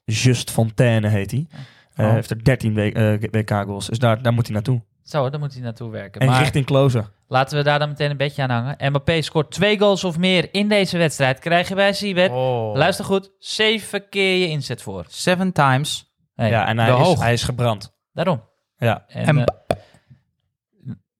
Just 0.05 0.51
Fontaine 0.51 1.07
heet 1.07 1.31
hij. 1.31 1.47
Eh, 1.95 2.05
Oh. 2.05 2.11
heeft 2.13 2.29
er 2.29 2.43
13 2.43 2.73
W- 2.73 2.77
eh, 2.79 3.13
WK 3.31 3.49
goals. 3.51 3.87
Dus 3.87 3.99
daar, 3.99 4.21
daar 4.21 4.33
moet 4.33 4.45
hij 4.45 4.53
naartoe. 4.53 4.81
Zo, 5.03 5.29
daar 5.29 5.39
moet 5.39 5.53
hij 5.53 5.61
naartoe 5.61 5.89
werken. 5.91 6.21
En 6.21 6.27
maar 6.27 6.39
richting 6.39 6.65
closer. 6.65 7.11
laten 7.27 7.57
we 7.57 7.63
daar 7.63 7.79
dan 7.79 7.89
meteen 7.89 8.09
een 8.11 8.17
bedje 8.17 8.41
aan 8.41 8.49
hangen. 8.49 8.75
Mbappé 8.89 9.21
scoort 9.21 9.51
twee 9.51 9.79
goals 9.79 10.03
of 10.03 10.17
meer 10.17 10.47
in 10.51 10.67
deze 10.67 10.97
wedstrijd. 10.97 11.39
Krijg 11.39 11.67
je 11.67 11.75
bij 11.75 11.93
Siebet. 11.93 12.31
Oh. 12.31 12.75
Luister 12.75 13.05
goed, 13.05 13.31
zeven 13.39 14.09
keer 14.09 14.37
je 14.39 14.47
inzet 14.47 14.81
voor. 14.81 15.05
Seven 15.07 15.51
times. 15.51 16.13
Hey, 16.35 16.49
ja, 16.49 16.67
en 16.67 16.77
hij 16.77 16.99
is, 17.11 17.19
hij 17.19 17.33
is 17.33 17.43
gebrand. 17.43 17.95
Daarom. 18.13 18.43
Ja. 18.77 19.03
En, 19.07 19.25
En- 19.25 19.43
eh, 19.45 19.77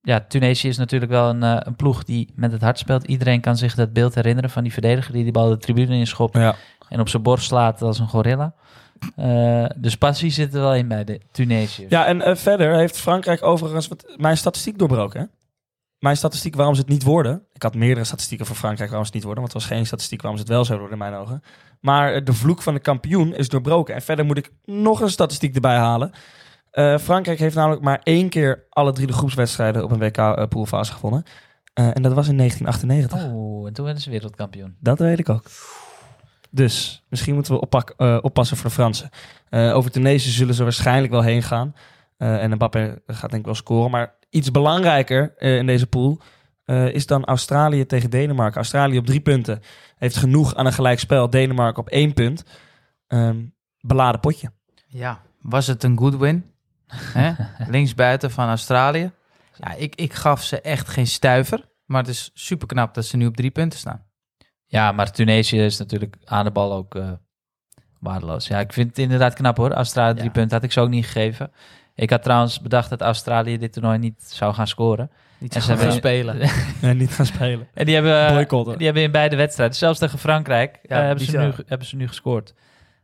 ja, 0.02 0.20
Tunesië 0.28 0.68
is 0.68 0.78
natuurlijk 0.78 1.12
wel 1.12 1.30
een, 1.30 1.44
eh, 1.44 1.58
een 1.60 1.76
ploeg 1.76 2.04
die 2.04 2.32
met 2.36 2.52
het 2.52 2.62
hart 2.62 2.78
speelt. 2.80 3.04
Iedereen 3.08 3.42
kan 3.42 3.58
zich 3.58 3.76
dat 3.76 3.94
beeld 3.94 4.16
herinneren 4.16 4.50
van 4.50 4.64
die 4.64 4.74
verdediger 4.74 5.14
die 5.14 5.24
die 5.24 5.32
bal 5.32 5.50
de 5.50 5.58
tribune 5.58 5.96
inschopt 5.96 6.38
ja. 6.38 6.56
en 6.90 7.00
op 7.00 7.10
zijn 7.10 7.24
borst 7.24 7.46
slaat 7.46 7.82
als 7.82 8.00
een 8.00 8.08
gorilla. 8.08 8.54
Eh, 9.16 9.66
dus 9.76 9.98
passie 9.98 10.32
zit 10.32 10.54
er 10.54 10.62
wel 10.62 10.76
in 10.76 10.88
bij 10.88 11.04
de 11.04 11.22
Tunesiërs. 11.32 11.90
Ja, 11.90 12.06
en 12.06 12.22
eh, 12.22 12.36
verder 12.36 12.76
heeft 12.76 12.98
Frankrijk 12.98 13.44
overigens 13.44 13.88
wat, 13.88 14.14
mijn 14.18 14.38
statistiek 14.38 14.78
doorbroken. 14.78 15.20
Hè? 15.20 15.26
Mijn 16.00 16.18
statistiek 16.18 16.56
waarom 16.56 16.76
ze 16.76 16.82
het 16.82 16.90
niet 16.90 17.04
worden. 17.04 17.44
Ik 17.54 17.64
had 17.64 17.76
meerdere 17.76 18.06
statistieken 18.06 18.46
voor 18.46 18.56
Frankrijk 18.56 18.90
waarom 18.90 19.06
ze 19.06 19.12
het 19.14 19.24
niet 19.24 19.34
worden. 19.34 19.44
Want 19.44 19.54
het 19.54 19.64
was 19.64 19.78
geen 19.78 19.86
statistiek 19.86 20.22
waarom 20.22 20.40
ze 20.40 20.46
het 20.46 20.54
wel 20.54 20.66
zouden 20.66 20.88
worden 20.88 21.06
in 21.06 21.12
mijn 21.12 21.24
ogen. 21.24 21.44
Maar 21.80 22.14
eh, 22.14 22.26
de 22.26 22.34
vloek 22.34 22.62
van 22.62 22.74
de 22.74 22.80
kampioen 22.80 23.34
is 23.34 23.50
doorbroken. 23.50 23.96
En 23.96 24.02
verder 24.02 24.26
moet 24.26 24.38
ik 24.38 24.52
nog 24.66 25.02
een 25.02 25.10
statistiek 25.10 25.56
erbij 25.56 25.78
halen. 25.78 26.12
Frankrijk 27.00 27.40
heeft 27.40 27.56
namelijk 27.56 27.82
maar 27.82 28.00
één 28.04 28.30
keer 28.30 28.66
alle 28.70 28.92
drie 28.92 29.08
de 29.08 29.14
groepswedstrijden 29.14 29.84
op 29.84 29.92
een 29.92 30.00
WK-poolfase 30.00 30.94
gewonnen. 30.94 31.24
En 31.74 32.02
dat 32.02 32.14
was 32.14 32.28
in 32.28 32.38
1998. 32.38 33.24
Oh, 33.24 33.68
en 33.68 33.74
toen 33.74 33.86
werden 33.86 34.04
ze 34.04 34.10
wereldkampioen. 34.10 34.76
Dat 34.80 35.00
weet 35.00 35.20
ik 35.20 35.30
ook. 35.30 35.44
Dus 36.56 37.04
misschien 37.10 37.34
moeten 37.34 37.54
we 37.54 37.62
oppak, 37.62 37.94
eh, 37.98 38.18
oppassen 38.22 38.58
voor 38.58 38.66
de 38.66 38.76
Fransen. 38.76 39.10
Eh, 39.50 39.76
over 39.76 39.92
Tunesië 39.92 40.30
zullen 40.30 40.54
ze 40.54 40.64
waarschijnlijk 40.64 41.14
wel 41.14 41.22
heen 41.22 41.44
gaan. 41.44 41.74
Eh, 42.18 42.44
en 42.44 42.52
Mbappé 42.52 43.02
gaat 43.08 43.30
denk 43.30 43.42
ik 43.42 43.46
wel 43.46 43.56
scoren. 43.56 43.92
Maar 43.92 44.16
iets 44.30 44.52
belangrijker 44.52 45.34
eh, 45.38 45.58
in 45.58 45.66
deze 45.66 45.88
pool 45.88 46.22
eh, 46.66 46.94
is 46.94 47.06
dan 47.06 47.26
Australië 47.26 47.86
tegen 47.86 48.10
Denemarken. 48.10 48.58
Australië 48.58 48.98
op 48.98 49.06
drie 49.06 49.20
punten 49.20 49.62
heeft 49.96 50.18
genoeg 50.18 50.56
aan 50.56 50.66
een 50.66 50.74
gelijkspel. 50.74 51.30
Denemarken 51.30 51.82
op 51.82 51.90
één 51.90 52.14
punt. 52.14 52.44
Ehm, 53.08 53.46
beladen 53.80 54.20
potje. 54.20 54.52
Ja, 54.88 55.22
was 55.42 55.68
het 55.68 55.84
een 55.84 55.98
good 55.98 56.18
win? 56.18 56.52
Hè? 57.20 57.34
Linksbuiten 57.68 58.32
van 58.32 58.48
Australië. 58.48 59.12
Ja, 59.58 59.74
ik, 59.74 59.96
ik 59.96 60.14
gaf 60.14 60.44
ze 60.44 60.62
echt 60.62 60.88
geen 60.88 61.08
stuiver. 61.08 61.70
Maar 61.86 62.02
het 62.02 62.10
is 62.10 62.32
super 62.34 62.68
knap 62.68 62.94
dat 62.94 63.06
ze 63.06 63.18
nu 63.18 63.26
op 63.26 63.36
drie 63.36 63.52
punten 63.52 63.80
staan. 63.80 64.06
Ja, 64.68 64.92
maar 64.92 65.12
Tunesië 65.12 65.60
is 65.62 65.78
natuurlijk 65.78 66.16
aan 66.26 66.46
de 66.46 66.52
bal 66.52 66.74
ook 66.74 66.96
eh, 66.96 67.12
waardeloos. 68.00 68.48
Ja, 68.48 68.60
ik 68.60 68.74
vind 68.74 68.88
het 68.90 68.98
inderdaad 68.98 69.34
knap 69.34 69.58
hoor. 69.58 69.72
Australië 69.72 70.14
drie 70.14 70.26
Ja. 70.26 70.32
punten 70.32 70.56
had 70.56 70.64
ik 70.64 70.72
ze 70.72 70.80
ook 70.82 70.90
niet 70.90 71.06
gegeven. 71.06 71.52
Ik 71.96 72.10
had 72.10 72.24
trouwens 72.24 72.62
bedacht 72.62 72.90
dat 72.90 73.02
Australië 73.02 73.58
dit 73.58 73.74
toernooi 73.74 73.98
niet 73.98 74.24
zou 74.24 74.54
gaan 74.54 74.68
scoren. 74.68 75.12
Niet 75.38 75.56
En 75.56 75.62
ze 75.62 75.68
gaan 75.68 75.78
hebben- 75.78 75.96
spelen. 75.96 76.40
En 76.90 76.98
niet 76.98 77.12
gaan 77.12 77.26
spelen. 77.26 77.68
En 77.74 77.86
die 77.86 77.94
hebben, 77.94 78.34
Boycotten. 78.34 78.76
die 78.78 78.86
hebben 78.86 79.04
in 79.04 79.12
beide 79.12 79.36
wedstrijden, 79.36 79.76
zelfs 79.76 80.00
tegen 80.00 80.20
Frankrijk, 80.20 80.80
Ja, 80.84 81.00
eh, 81.00 81.06
hebben, 81.06 81.26
ze 81.26 81.38
nu, 81.38 81.52
hebben 81.68 81.88
ze 81.88 81.96
nu 81.96 82.08
gescoord. 82.08 82.54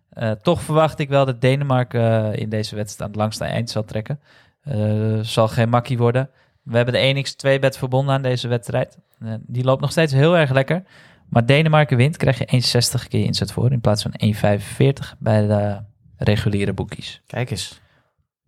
Eh, 0.09 0.31
toch 0.31 0.61
verwacht 0.61 0.99
ik 0.99 1.09
wel 1.09 1.25
dat 1.25 1.41
Denemarken 1.41 2.35
in 2.35 2.49
deze 2.49 2.75
wedstrijd 2.75 3.01
aan 3.01 3.07
het 3.07 3.15
langste 3.21 3.43
eind 3.43 3.69
zal 3.69 3.83
trekken. 3.83 4.19
Eh, 4.61 5.19
zal 5.21 5.47
geen 5.47 5.69
makkie 5.69 5.97
worden. 5.97 6.29
We 6.63 6.75
hebben 6.75 6.93
de 6.93 6.99
1x2-bed 6.99 7.77
verbonden 7.77 8.13
aan 8.15 8.21
deze 8.21 8.47
wedstrijd. 8.47 8.97
Die 9.39 9.63
loopt 9.63 9.81
nog 9.81 9.91
steeds 9.91 10.13
heel 10.13 10.37
erg 10.37 10.49
lekker. 10.51 10.83
Maar 11.31 11.45
Denemarken 11.45 11.97
wint, 11.97 12.17
krijg 12.17 12.37
je 12.37 12.61
1,60 13.03 13.07
keer 13.07 13.25
inzet 13.25 13.51
voor 13.51 13.71
in 13.71 13.81
plaats 13.81 14.01
van 14.03 14.13
1,45 14.25 15.17
bij 15.19 15.47
de 15.47 15.79
reguliere 16.17 16.73
boekies. 16.73 17.21
Kijk 17.27 17.49
eens. 17.51 17.81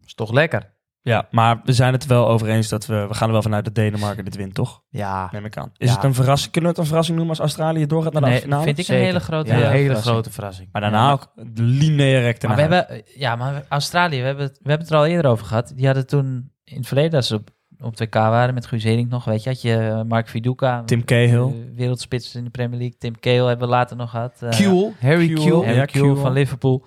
Is 0.05 0.13
toch 0.13 0.31
lekker? 0.31 0.71
Ja, 1.01 1.27
maar 1.31 1.61
we 1.63 1.73
zijn 1.73 1.93
het 1.93 2.03
er 2.03 2.09
wel 2.09 2.27
over 2.27 2.47
eens 2.49 2.69
dat 2.69 2.85
we... 2.85 3.05
We 3.07 3.13
gaan 3.13 3.27
er 3.27 3.33
wel 3.33 3.41
vanuit 3.41 3.65
dat 3.65 3.75
Denemarken 3.75 4.25
dit 4.25 4.35
wint, 4.35 4.53
toch? 4.53 4.83
Ja, 4.89 5.29
Neem 5.31 5.45
ik 5.45 5.57
aan. 5.57 5.71
Is 5.77 5.89
Ja. 5.89 5.95
het 5.95 6.03
een 6.03 6.13
verrassing? 6.13 6.51
Kunnen 6.51 6.69
we 6.69 6.75
het 6.75 6.77
een 6.85 6.89
verrassing 6.89 7.17
noemen 7.17 7.35
als 7.35 7.45
Australië 7.45 7.85
doorgaat 7.85 8.13
naar 8.13 8.21
de 8.21 8.27
Nee, 8.27 8.39
finale? 8.41 8.63
vind 8.63 8.77
ik 8.77 8.85
Zeker. 8.85 9.01
een 9.01 9.07
hele 9.07 9.19
grote 9.19 9.49
ja, 9.49 9.55
een 9.55 9.61
hele 9.71 9.83
verrassing. 9.85 10.13
grote 10.13 10.31
verrassing. 10.31 10.69
Maar 10.71 10.81
daarna 10.81 11.11
ook 11.11 11.31
lineair 11.53 12.37
Maar 12.47 12.55
we 12.55 12.61
hebben, 12.61 13.03
ja, 13.15 13.35
maar 13.35 13.65
Australië, 13.69 14.19
we 14.19 14.25
hebben, 14.25 14.45
het, 14.45 14.59
we 14.61 14.69
hebben 14.69 14.87
het 14.87 14.95
er 14.95 15.01
al 15.01 15.05
eerder 15.05 15.31
over 15.31 15.45
gehad. 15.45 15.71
Die 15.75 15.85
hadden 15.85 16.07
toen 16.07 16.51
in 16.63 16.77
het 16.77 16.87
verleden, 16.87 17.13
als 17.15 17.27
ze 17.27 17.35
op, 17.35 17.49
op 17.83 17.91
het 17.91 17.99
WK 17.99 18.13
waren 18.13 18.53
met 18.53 18.65
Guus 18.65 18.83
Hiddink 18.83 19.09
nog, 19.09 19.25
weet 19.25 19.43
je, 19.43 19.49
had 19.49 19.61
je 19.61 19.77
eh, 19.77 20.01
Mark 20.01 20.27
Viduka. 20.27 20.83
Tim 20.83 21.03
Cahill. 21.05 21.41
eh, 21.41 21.75
wereldspits 21.75 22.35
in 22.35 22.43
de 22.43 22.49
Premier 22.49 22.79
League. 22.79 22.97
Tim 22.97 23.19
Cahill 23.19 23.45
hebben 23.45 23.67
we 23.67 23.73
later 23.73 23.97
nog 23.97 24.09
gehad. 24.09 24.41
eh, 24.41 24.49
Kuhl, 24.49 24.93
Harry 24.99 25.27
Kuhl. 25.27 25.43
Kuhl. 25.45 25.63
Harry 25.63 25.75
Ja, 25.77 25.85
Kuhl 25.85 26.03
Kuhl. 26.11 26.21
van 26.21 26.31
Liverpool. 26.33 26.85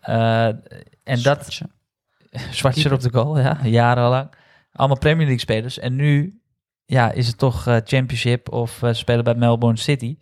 Eh, 0.00 0.46
en 1.04 1.22
dat, 1.22 1.60
Zwartser 2.50 2.92
op 2.92 3.00
de 3.00 3.10
goal, 3.12 3.38
ja, 3.38 3.58
jarenlang. 3.62 4.30
Allemaal 4.72 4.98
Premier 4.98 5.20
League 5.26 5.38
spelers. 5.40 5.78
En 5.78 5.96
nu 5.96 6.40
ja, 6.84 7.12
is 7.12 7.26
het 7.26 7.38
toch 7.38 7.66
eh, 7.66 7.76
Championship 7.84 8.52
of 8.52 8.82
eh, 8.82 8.92
spelen 8.92 9.24
bij 9.24 9.34
Melbourne 9.34 9.78
City. 9.78 10.18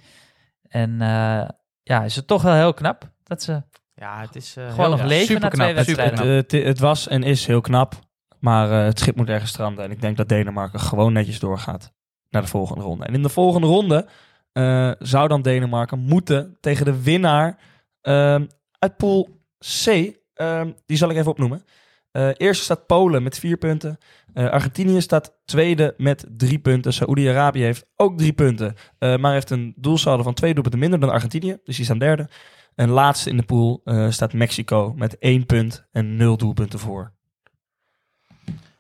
En 0.69 1.01
eh, 1.03 1.49
ja, 1.83 2.05
is 2.05 2.17
het 2.17 2.27
toch 2.27 2.43
wel 2.43 2.55
heel 2.55 2.75
knap 2.75 3.11
dat 3.25 3.43
ze... 3.43 3.63
Ja, 3.95 4.21
het 4.21 4.37
is 4.37 4.57
eh, 4.57 4.65
Gewoon 4.65 4.79
heel- 4.81 4.91
nog 4.91 4.99
ja, 5.01 5.07
leven 5.07 5.41
na 5.41 5.49
twee 5.49 5.75
wedstrijden. 5.75 6.45
Het 6.65 6.79
was 6.79 7.09
en 7.09 7.23
is 7.23 7.47
heel 7.47 7.61
knap, 7.61 7.95
maar 8.41 8.71
eh, 8.71 8.85
het 8.85 8.99
schip 8.99 9.17
moet 9.17 9.29
ergens 9.29 9.51
stranden. 9.51 9.85
En 9.85 9.91
ik 9.91 10.01
denk 10.01 10.17
dat 10.17 10.29
Denemarken 10.29 10.81
gewoon 10.81 11.13
netjes 11.13 11.39
doorgaat 11.39 11.93
naar 12.31 12.43
de 12.43 12.49
volgende 12.49 12.85
ronde. 12.85 13.05
En 13.05 13.15
in 13.15 13.23
de 13.23 13.29
volgende 13.29 13.67
ronde 13.67 14.07
eh, 14.53 14.91
zou 14.99 15.29
dan 15.29 15.43
Denemarken 15.43 15.99
moeten 15.99 16.57
tegen 16.61 16.85
de 16.85 17.03
winnaar 17.03 17.59
ehm, 18.01 18.47
uit 18.79 18.97
pool 18.97 19.29
C. 19.59 20.13
Ehm, 20.35 20.71
die 20.87 20.97
zal 20.97 21.11
ik 21.11 21.17
even 21.17 21.31
opnoemen. 21.31 21.65
Eh 22.11 22.31
eerste 22.37 22.65
staat 22.65 22.87
Polen 22.87 23.23
met 23.23 23.39
vier 23.39 23.57
punten. 23.57 23.99
Argentinië 24.35 25.01
staat 25.01 25.37
tweede 25.45 25.95
met 25.97 26.27
drie 26.29 26.59
punten. 26.59 26.93
Saoedi-Arabië 26.93 27.63
heeft 27.63 27.87
ook 27.97 28.19
drie 28.19 28.33
punten. 28.33 28.75
maar 28.99 29.33
heeft 29.33 29.51
een 29.51 29.75
doelsaldo 29.77 30.23
van 30.23 30.35
twee 30.35 30.53
doelpunten 30.53 30.81
minder 30.81 31.01
dan 31.01 31.11
Argentinië. 31.11 31.59
Dus 31.65 31.77
die 31.77 31.85
staan 31.85 31.99
derde. 31.99 32.29
En 32.75 32.89
laatste 32.89 33.31
in 33.31 33.37
de 33.37 33.43
pool 33.43 33.83
staat 34.09 34.33
Mexico 34.33 34.93
met 34.97 35.19
één 35.19 35.47
punt 35.47 35.87
en 35.93 36.17
nul 36.17 36.37
doelpunten 36.37 36.79
voor. 36.79 37.18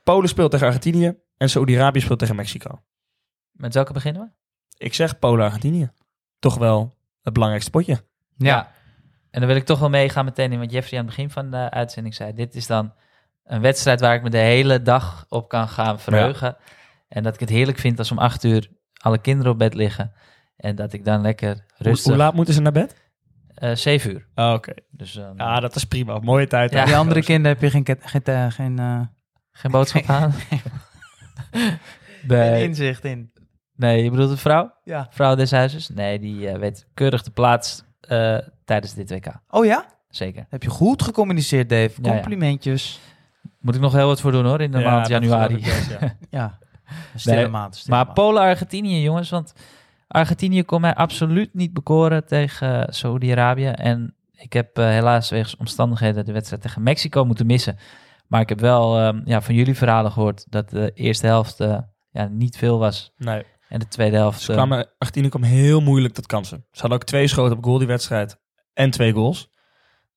Polen 0.08 0.28
speelt 0.28 0.50
tegen 0.50 0.66
Argentinië 0.66 1.18
en 1.36 1.50
Saoedi-Arabië 1.50 2.00
speelt 2.00 2.18
tegen 2.18 2.36
Mexico. 2.36 2.82
Met 3.50 3.74
welke 3.74 3.92
beginnen 3.92 4.22
we? 4.22 4.28
Ik 4.84 4.94
zeg 4.94 5.18
Polen-Argentinië. 5.18 5.90
Toch 6.38 6.58
wel 6.58 6.96
het 7.22 7.32
belangrijkste 7.32 7.70
potje. 7.70 8.04
Ja, 8.36 8.72
En 9.30 9.40
dan 9.40 9.48
wil 9.48 9.58
ik 9.58 9.64
toch 9.64 9.78
wel 9.78 9.88
meegaan 9.88 10.24
meteen 10.24 10.52
in 10.52 10.58
wat 10.58 10.70
Jeffrey 10.70 10.98
aan 10.98 11.06
het 11.06 11.14
begin 11.14 11.30
van 11.30 11.50
de 11.50 11.70
uitzending 11.70 12.14
zei. 12.14 12.34
Dit 12.34 12.54
is 12.54 12.66
dan 12.66 12.92
een 13.44 13.60
wedstrijd 13.60 14.00
waar 14.00 14.14
ik 14.14 14.22
me 14.22 14.30
de 14.30 14.38
hele 14.38 14.82
dag 14.82 15.26
op 15.28 15.48
kan 15.48 15.68
gaan 15.68 16.00
verheugen. 16.00 16.56
En 17.08 17.22
dat 17.22 17.34
ik 17.34 17.40
het 17.40 17.48
heerlijk 17.48 17.78
vind 17.78 17.98
als 17.98 18.10
om 18.10 18.18
acht 18.18 18.44
uur 18.44 18.70
alle 18.92 19.18
kinderen 19.18 19.52
op 19.52 19.58
bed 19.58 19.74
liggen. 19.74 20.12
En 20.56 20.76
dat 20.76 20.92
ik 20.92 21.04
dan 21.04 21.20
lekker 21.20 21.64
rustig... 21.76 22.06
hoe 22.06 22.16
laat 22.16 22.34
moeten 22.34 22.54
ze 22.54 22.60
naar 22.60 22.72
bed? 22.72 22.96
Eh, 23.54 23.74
zeven 23.74 24.10
uur. 24.10 24.28
Oh, 24.34 24.52
Oké. 24.52 24.72
Dus 24.90 25.16
eh, 25.16 25.30
Ja, 25.36 25.60
dat 25.60 25.74
is 25.74 25.84
prima. 25.84 26.18
Mooie 26.18 26.46
tijd. 26.46 26.72
Ja. 26.72 26.84
die 26.84 26.96
andere 26.96 27.22
kinderen 27.22 27.58
heb 27.58 27.62
je 27.62 27.70
geen, 27.70 27.96
geen, 28.00 28.22
eh, 28.22 28.50
geen, 28.50 28.78
eh, 28.78 29.00
geen 29.58 29.70
boodschap 29.70 30.04
aan. 30.08 30.34
nee, 32.26 32.62
inzicht 32.66 33.04
in. 33.04 33.32
nee, 33.76 34.02
je 34.04 34.10
bedoelt 34.10 34.30
de 34.30 34.36
vrouw? 34.36 34.72
Ja. 34.84 35.06
Vrouw 35.10 35.34
des 35.34 35.50
huizes? 35.50 35.88
Nee, 35.88 36.18
die 36.18 36.48
eh, 36.48 36.58
weet 36.58 36.86
keurig 36.94 37.22
de 37.22 37.30
plaats 37.30 37.84
eh, 38.00 38.38
tijdens 38.64 38.94
dit 38.94 39.10
WK. 39.10 39.26
Oh 39.50 39.64
ja? 39.64 39.84
Zeker. 40.08 40.46
Heb 40.48 40.62
je 40.62 40.70
goed 40.70 41.02
gecommuniceerd, 41.02 41.68
Dave. 41.68 41.90
Ja, 42.02 42.08
ja. 42.08 42.12
Complimentjes. 42.12 43.00
Moet 43.60 43.74
ik 43.74 43.80
nog 43.80 43.92
heel 43.92 44.06
wat 44.06 44.20
voor 44.20 44.32
doen 44.32 44.44
hoor, 44.46 44.60
in 44.60 44.70
de 44.70 44.78
Ja, 44.78 44.90
maand 44.90 45.08
januari. 45.08 45.54
best, 45.54 45.90
ja. 46.00 46.16
Ja. 46.30 46.58
Een 47.12 47.20
stille 47.20 47.36
Nee, 47.36 47.48
maand. 47.48 47.74
een 47.74 47.80
stille 47.80 47.96
Maar. 47.96 48.12
Polen-Argentinië, 48.12 49.02
jongens. 49.02 49.30
Want 49.30 49.52
Argentinië 50.08 50.62
kon 50.62 50.80
mij 50.80 50.94
absoluut 50.94 51.54
niet 51.54 51.72
bekoren 51.72 52.26
tegen 52.26 52.94
Saoedi-Arabië. 52.94 53.66
En 53.66 54.14
ik 54.32 54.52
heb 54.52 54.78
eh, 54.78 54.84
helaas 54.88 55.30
wegens 55.30 55.56
omstandigheden 55.56 56.24
de 56.24 56.32
wedstrijd 56.32 56.62
tegen 56.62 56.82
Mexico 56.82 57.24
moeten 57.24 57.46
missen. 57.46 57.76
Maar 58.28 58.40
ik 58.40 58.48
heb 58.48 58.60
wel 58.60 58.98
ehm, 58.98 59.20
ja, 59.24 59.42
van 59.42 59.54
jullie 59.54 59.76
verhalen 59.76 60.12
gehoord 60.12 60.46
dat 60.48 60.70
de 60.70 60.90
eerste 60.94 61.26
helft 61.26 61.60
eh, 61.60 61.78
ja, 62.10 62.28
niet 62.30 62.56
veel 62.56 62.78
was. 62.78 63.12
Nee. 63.16 63.44
En 63.68 63.78
de 63.78 63.88
tweede 63.88 64.16
helft... 64.16 64.40
Ze 64.40 64.50
eh, 64.50 64.56
kwamen, 64.56 64.88
Argentinië 64.98 65.28
kwam 65.28 65.42
heel 65.42 65.80
moeilijk 65.80 66.14
tot 66.14 66.26
kansen. 66.26 66.66
Ze 66.70 66.80
hadden 66.80 66.98
ook 66.98 67.04
twee 67.04 67.26
schoten 67.26 67.56
op 67.56 67.64
goal 67.64 67.78
die 67.78 67.86
wedstrijd. 67.86 68.40
En 68.72 68.90
twee 68.90 69.12
goals. 69.12 69.50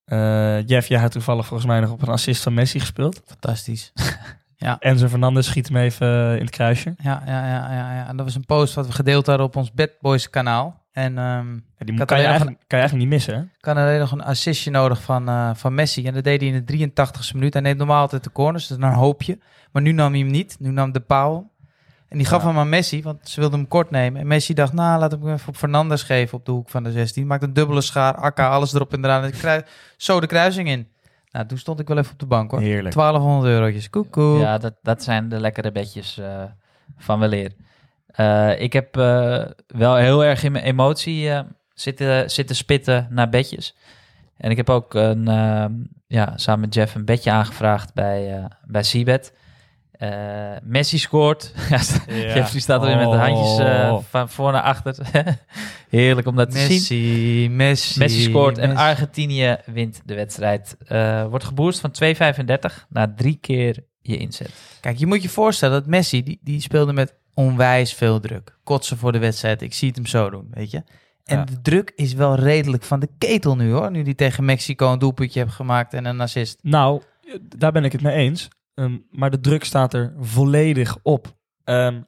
Eh 0.06 0.68
Jeff, 0.68 0.88
jij 0.88 1.00
had 1.00 1.12
toevallig 1.12 1.46
volgens 1.46 1.70
mij 1.70 1.80
nog 1.80 1.92
op 1.92 2.02
een 2.02 2.08
assist 2.08 2.44
van 2.44 2.54
Messi 2.54 2.80
gespeeld. 2.80 3.22
Fantastisch. 3.26 3.92
Enzo 4.80 5.08
Fernandez 5.08 5.48
schiet 5.48 5.68
hem 5.68 5.78
even 5.78 6.36
in 6.36 6.42
het 6.42 6.50
kruisje. 6.50 6.94
Ja, 6.98 7.24
ja, 7.26 7.48
ja, 7.48 7.72
ja, 7.74 7.94
ja. 7.96 8.08
En 8.08 8.18
dat 8.18 8.26
was 8.26 8.36
een 8.36 8.46
post 8.46 8.74
wat 8.74 8.86
we 8.86 8.92
gedeeld 8.92 9.26
hadden 9.26 9.46
op 9.46 9.56
ons 9.56 9.72
Bad 9.72 9.90
Boys 10.00 10.30
kanaal. 10.30 10.81
En 10.92 11.18
ehm 11.18 11.54
Ja, 11.54 11.86
die 11.86 12.06
kan 12.06 12.22
je, 12.22 12.28
nog 12.28 12.38
kan 12.38 12.48
je 12.48 12.56
eigenlijk 12.68 12.94
niet 12.94 13.08
missen, 13.08 13.34
hè? 13.36 13.42
ik 13.42 13.66
had 13.66 13.76
alleen 13.78 14.00
nog 14.00 14.12
een 14.12 14.24
assistje 14.24 14.72
nodig 14.72 15.02
van, 15.02 15.28
eh, 15.30 15.50
van 15.54 15.74
Messi. 15.74 16.08
En 16.08 16.14
dat 16.14 16.24
deed 16.24 16.42
hij 16.42 16.50
in 16.50 16.66
de 16.66 16.74
83ste 16.74 17.34
minuut. 17.34 17.54
Hij 17.54 17.62
neemt 17.62 17.78
normaal 17.78 18.02
altijd 18.02 18.24
de 18.24 18.32
corners, 18.32 18.68
dus 18.68 18.78
een 18.78 18.84
hoopje. 18.94 19.40
Maar 19.72 19.82
nu 19.82 19.92
nam 19.92 20.12
hij 20.12 20.20
hem 20.22 20.30
niet. 20.32 20.56
Nu 20.60 20.70
nam 20.72 20.92
de 20.92 21.00
paal. 21.00 21.50
En 22.10 22.18
die 22.18 22.28
gaf 22.28 22.42
Ja. 22.42 22.48
hem 22.48 22.58
aan 22.58 22.70
Messi, 22.70 23.02
want 23.02 23.30
ze 23.30 23.40
wilden 23.40 23.60
hem 23.60 23.68
kort 23.68 23.92
nemen. 23.92 24.22
En 24.22 24.28
Messi 24.28 24.54
dacht, 24.54 24.74
nou, 24.74 25.00
laat 25.00 25.12
hem 25.12 25.28
even 25.34 25.48
op 25.48 25.56
Fernandes 25.56 26.04
geven 26.04 26.38
op 26.38 26.46
de 26.46 26.52
hoek 26.52 26.70
van 26.70 26.84
de 26.84 26.92
16. 26.92 27.28
Maakt 27.28 27.44
een 27.44 27.54
dubbele 27.54 27.82
schaar, 27.82 28.16
akka, 28.16 28.50
alles 28.50 28.74
erop 28.74 28.94
en 28.94 29.04
eraan. 29.06 29.24
En 29.24 29.64
zo 29.98 30.20
de 30.20 30.28
kruising 30.28 30.68
in. 30.68 30.88
Nou, 31.32 31.46
toen 31.46 31.58
stond 31.58 31.80
ik 31.80 31.88
wel 31.88 31.98
even 31.98 32.12
op 32.12 32.20
de 32.20 32.26
bank, 32.26 32.52
hoor. 32.52 32.60
Heerlijk. 32.60 32.94
1200 32.96 33.54
eurotjes. 33.54 33.90
Koekoe. 33.90 34.40
Ja, 34.40 34.58
dat, 34.58 34.74
dat 34.82 35.04
zijn 35.04 35.30
de 35.30 35.40
lekkere 35.40 35.72
bedjes 35.72 36.18
eh, 36.18 36.44
van 36.98 37.20
weleer. 37.20 37.52
Eh 38.12 38.62
ik 38.62 38.74
heb 38.74 38.98
eh, 38.98 39.44
wel 39.68 39.96
heel 39.96 40.24
erg 40.24 40.44
in 40.44 40.52
mijn 40.52 40.64
emotie 40.64 41.30
eh, 41.30 41.40
zitten, 41.74 42.30
zitten 42.32 42.56
spitten 42.56 43.08
naar 43.10 43.30
bedjes. 43.30 43.76
En 44.38 44.52
ik 44.52 44.58
heb 44.58 44.70
ook 44.70 44.94
een, 44.94 45.28
eh, 45.28 45.66
ja, 46.08 46.34
samen 46.36 46.60
met 46.62 46.74
Jeff 46.74 46.96
een 46.96 47.06
bedje 47.06 47.32
aangevraagd 47.32 47.94
bij, 47.94 48.48
bij 48.66 48.84
Seabed. 48.84 49.34
Messi 50.64 50.98
scoort. 50.98 51.54
Ja, 51.70 51.78
Jeffrey 52.08 52.62
staat 52.62 52.84
erin 52.84 52.98
met 52.98 53.12
de 53.12 53.18
handjes 53.18 53.60
Oh. 53.68 54.00
van 54.10 54.30
voor 54.30 54.52
naar 54.52 54.62
achter. 54.62 54.98
Heerlijk 55.90 56.28
om 56.28 56.36
dat 56.36 56.52
te 56.52 56.58
zien. 56.58 56.70
Messi, 56.70 57.50
Messi. 57.50 58.00
Messi 58.00 58.22
scoort 58.22 58.58
en 58.58 58.70
Messi. 58.70 58.84
Argentinië 58.84 59.58
wint 59.66 60.02
de 60.06 60.16
wedstrijd. 60.16 60.78
Wordt 61.30 61.46
geboost 61.46 61.80
van 61.80 61.92
2,35 62.04 62.88
naar 62.90 63.14
drie 63.16 63.38
keer 63.42 63.84
je 64.02 64.18
inzet. 64.18 64.52
Kijk, 64.82 64.98
je 64.98 65.06
moet 65.06 65.22
je 65.22 65.30
voorstellen 65.30 65.80
dat 65.80 65.90
Messi, 65.90 66.24
die, 66.24 66.40
die 66.44 66.62
speelde 66.62 66.94
met 66.94 67.16
onwijs 67.34 67.94
veel 67.94 68.20
druk. 68.20 68.58
Kotsen 68.64 68.98
voor 68.98 69.12
de 69.12 69.20
wedstrijd. 69.20 69.62
Ik 69.62 69.74
zie 69.74 69.88
het 69.88 69.98
hem 69.98 70.06
zo 70.06 70.30
doen, 70.30 70.48
weet 70.52 70.72
je. 70.72 70.84
En 71.24 71.38
Ja. 71.38 71.44
de 71.44 71.62
druk 71.62 71.92
is 71.96 72.14
wel 72.14 72.36
redelijk 72.36 72.84
van 72.84 73.00
de 73.00 73.10
ketel 73.18 73.56
nu, 73.56 73.72
hoor. 73.72 73.92
Nu 73.92 74.04
die 74.04 74.16
tegen 74.16 74.46
Mexico 74.46 74.92
een 74.92 75.00
doelpuntje 75.00 75.40
heeft 75.40 75.54
gemaakt 75.54 75.94
en 75.94 76.06
een 76.06 76.22
assist. 76.22 76.60
Nou, 76.62 77.02
daar 77.42 77.72
ben 77.72 77.84
ik 77.84 77.92
het 77.92 78.02
mee 78.02 78.16
eens. 78.16 78.48
Ehm, 78.74 78.98
maar 79.10 79.32
de 79.32 79.40
druk 79.40 79.64
staat 79.64 79.94
er 79.94 80.14
volledig 80.20 80.98
op. 81.04 81.36
Ehm, 81.64 82.02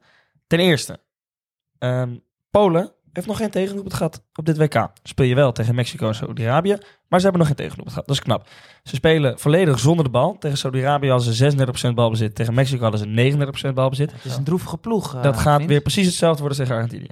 ten 0.47 0.59
eerste, 0.59 0.99
ehm, 1.79 2.15
Polen 2.51 2.91
heeft 3.13 3.27
nog 3.27 3.38
geen 3.38 3.50
tegendoelpunt 3.50 3.93
gehad 3.93 4.24
op 4.36 4.46
dit 4.46 4.58
WK. 4.58 4.91
Speel 5.03 5.25
je 5.25 5.36
wel 5.36 5.51
tegen 5.51 5.75
Mexico 5.75 6.08
en 6.08 6.15
Saudi-Arabië, 6.15 6.77
maar 7.08 7.20
ze 7.20 7.24
hebben 7.24 7.38
nog 7.38 7.48
geen 7.48 7.55
tegendoelpunt 7.55 7.89
gehad. 7.93 8.08
Dat 8.08 8.15
is 8.15 8.22
knap. 8.22 8.48
Ze 8.84 8.96
spelen 8.96 9.39
volledig 9.39 9.79
zonder 9.79 10.05
de 10.05 10.12
bal. 10.12 10.38
Tegen 10.38 10.58
Saudi-Arabië 10.58 11.10
hadden 11.10 11.34
ze 11.34 11.51
36% 11.91 11.93
balbezit. 11.93 12.36
Tegen 12.36 12.53
Mexico 12.53 12.82
hadden 12.82 13.00
ze 13.00 13.67
39% 13.70 13.74
balbezit. 13.74 14.12
Het 14.12 14.25
is 14.25 14.36
een 14.36 14.43
droevige 14.43 14.77
ploeg. 14.77 15.15
eh, 15.15 15.22
dat 15.24 15.38
gaat 15.38 15.55
vriend. 15.55 15.70
weer 15.70 15.82
precies 15.82 16.05
hetzelfde 16.05 16.39
worden 16.41 16.58
tegen 16.58 16.75
Argentinië. 16.75 17.10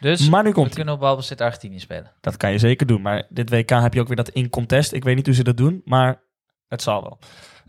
Dus 0.00 0.28
maar 0.28 0.42
nu 0.42 0.48
we 0.48 0.54
komt 0.54 0.68
ie. 0.68 0.74
kunnen 0.74 0.94
op 0.94 1.00
balbezit 1.00 1.40
Argentinië 1.40 1.78
spelen. 1.78 2.12
Dat 2.20 2.36
kan 2.36 2.52
je 2.52 2.58
zeker 2.58 2.86
doen. 2.86 3.02
Maar 3.02 3.26
dit 3.28 3.50
WK 3.50 3.70
heb 3.70 3.94
je 3.94 4.00
ook 4.00 4.06
weer 4.06 4.16
dat 4.16 4.28
in 4.28 4.50
contest. 4.50 4.92
Ik 4.92 5.04
weet 5.04 5.16
niet 5.16 5.26
hoe 5.26 5.34
ze 5.34 5.44
dat 5.44 5.56
doen, 5.56 5.82
maar 5.84 6.22
het 6.68 6.82
zal 6.82 7.02
wel. 7.02 7.18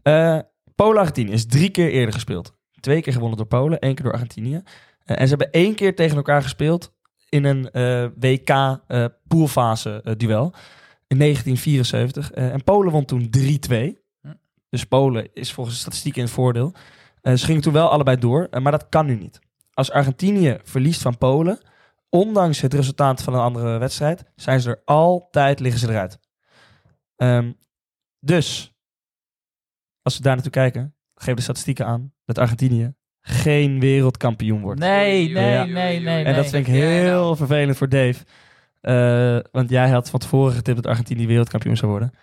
Eh 0.04 0.40
Polen-Argentinië 0.76 1.32
is 1.32 1.46
drie 1.46 1.70
keer 1.70 1.90
eerder 1.92 2.14
gespeeld. 2.14 2.54
Twee 2.80 3.02
keer 3.02 3.14
gewonnen 3.14 3.38
door 3.38 3.48
Polen, 3.48 3.80
één 3.80 3.96
keer 3.96 4.04
door 4.04 4.14
Argentinië. 4.14 4.62
Eh, 5.04 5.20
en 5.20 5.28
ze 5.28 5.36
hebben 5.36 5.52
één 5.52 5.76
keer 5.76 5.96
tegen 5.96 6.16
elkaar 6.18 6.42
gespeeld 6.42 6.94
in 7.34 7.44
een 7.44 7.72
eh, 7.72 8.06
WK 8.16 8.50
eh 8.88 9.06
poolfase 9.28 10.02
eh, 10.04 10.14
duel 10.18 10.54
in 11.08 11.18
1974. 11.18 12.32
Eh, 12.32 12.54
en 12.54 12.64
Polen 12.64 12.92
won 12.92 13.06
toen 13.06 13.30
3-2. 13.30 14.02
Hm. 14.22 14.34
Dus 14.70 14.86
Polen 14.86 15.34
is 15.34 15.54
volgens 15.54 15.76
de 15.76 15.82
statistieken 15.82 16.20
in 16.20 16.26
het 16.26 16.36
voordeel. 16.36 16.74
Eh, 17.22 17.34
ze 17.34 17.46
gingen 17.46 17.62
toen 17.62 17.74
wel 17.74 17.90
allebei 17.90 18.18
door, 18.18 18.48
maar 18.62 18.72
dat 18.72 18.90
kan 18.90 19.06
nu 19.06 19.16
niet. 19.16 19.40
Als 19.74 19.92
Argentinië 19.92 20.58
verliest 20.64 21.02
van 21.02 21.18
Polen, 21.18 21.60
ondanks 22.10 22.62
het 22.62 22.74
resultaat 22.74 23.22
van 23.22 23.34
een 23.34 23.40
andere 23.40 23.78
wedstrijd, 23.78 24.24
zijn 24.36 24.62
ze 24.62 24.70
er 24.70 24.82
altijd, 24.86 25.60
liggen 25.60 25.80
ze 25.80 25.90
eruit. 25.90 26.20
Ehm, 27.16 27.52
dus, 28.20 28.74
als 30.02 30.18
we 30.18 30.24
daar 30.24 30.34
naartoe 30.34 30.52
kijken, 30.52 30.96
geven 31.16 31.36
de 31.36 31.42
statistieken 31.42 31.86
aan 31.86 32.14
dat 32.26 32.38
Argentinië 32.38 32.94
geen 33.26 33.80
wereldkampioen 33.80 34.62
wordt. 34.62 34.80
Nee, 34.80 35.30
nee, 35.30 35.52
Ja. 35.52 35.64
nee, 35.66 36.00
nee. 36.00 36.24
en 36.24 36.34
dat 36.34 36.42
nee. 36.42 36.50
vind 36.52 36.68
ik 36.68 36.74
heel 36.74 37.36
vervelend 37.36 37.78
voor 37.78 37.90
Dave. 37.90 38.24
Eh, 38.82 39.40
want 39.52 39.70
jij 39.70 39.90
had 39.90 40.10
van 40.10 40.20
tevoren 40.20 40.54
getipt 40.54 40.76
dat 40.76 40.88
Argentinië 40.88 41.28
wereldkampioen 41.28 41.78
zou 41.78 41.92
worden. 41.92 42.14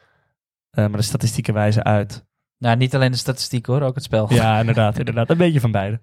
Eh, 0.71 0.87
maar 0.87 0.97
de 0.97 1.03
statistieken 1.03 1.55
wijzen 1.55 1.85
uit. 1.85 2.27
Nou, 2.59 2.77
niet 2.77 2.95
alleen 2.95 3.11
de 3.11 3.17
statistiek 3.17 3.67
hoor, 3.67 3.83
ook 3.83 3.95
het 3.95 4.05
spel. 4.05 4.35
Ja, 4.35 4.61
inderdaad, 4.61 4.99
inderdaad. 5.05 5.31
Een 5.31 5.37
beetje 5.37 5.61
van 5.61 5.71
beide. 5.71 6.01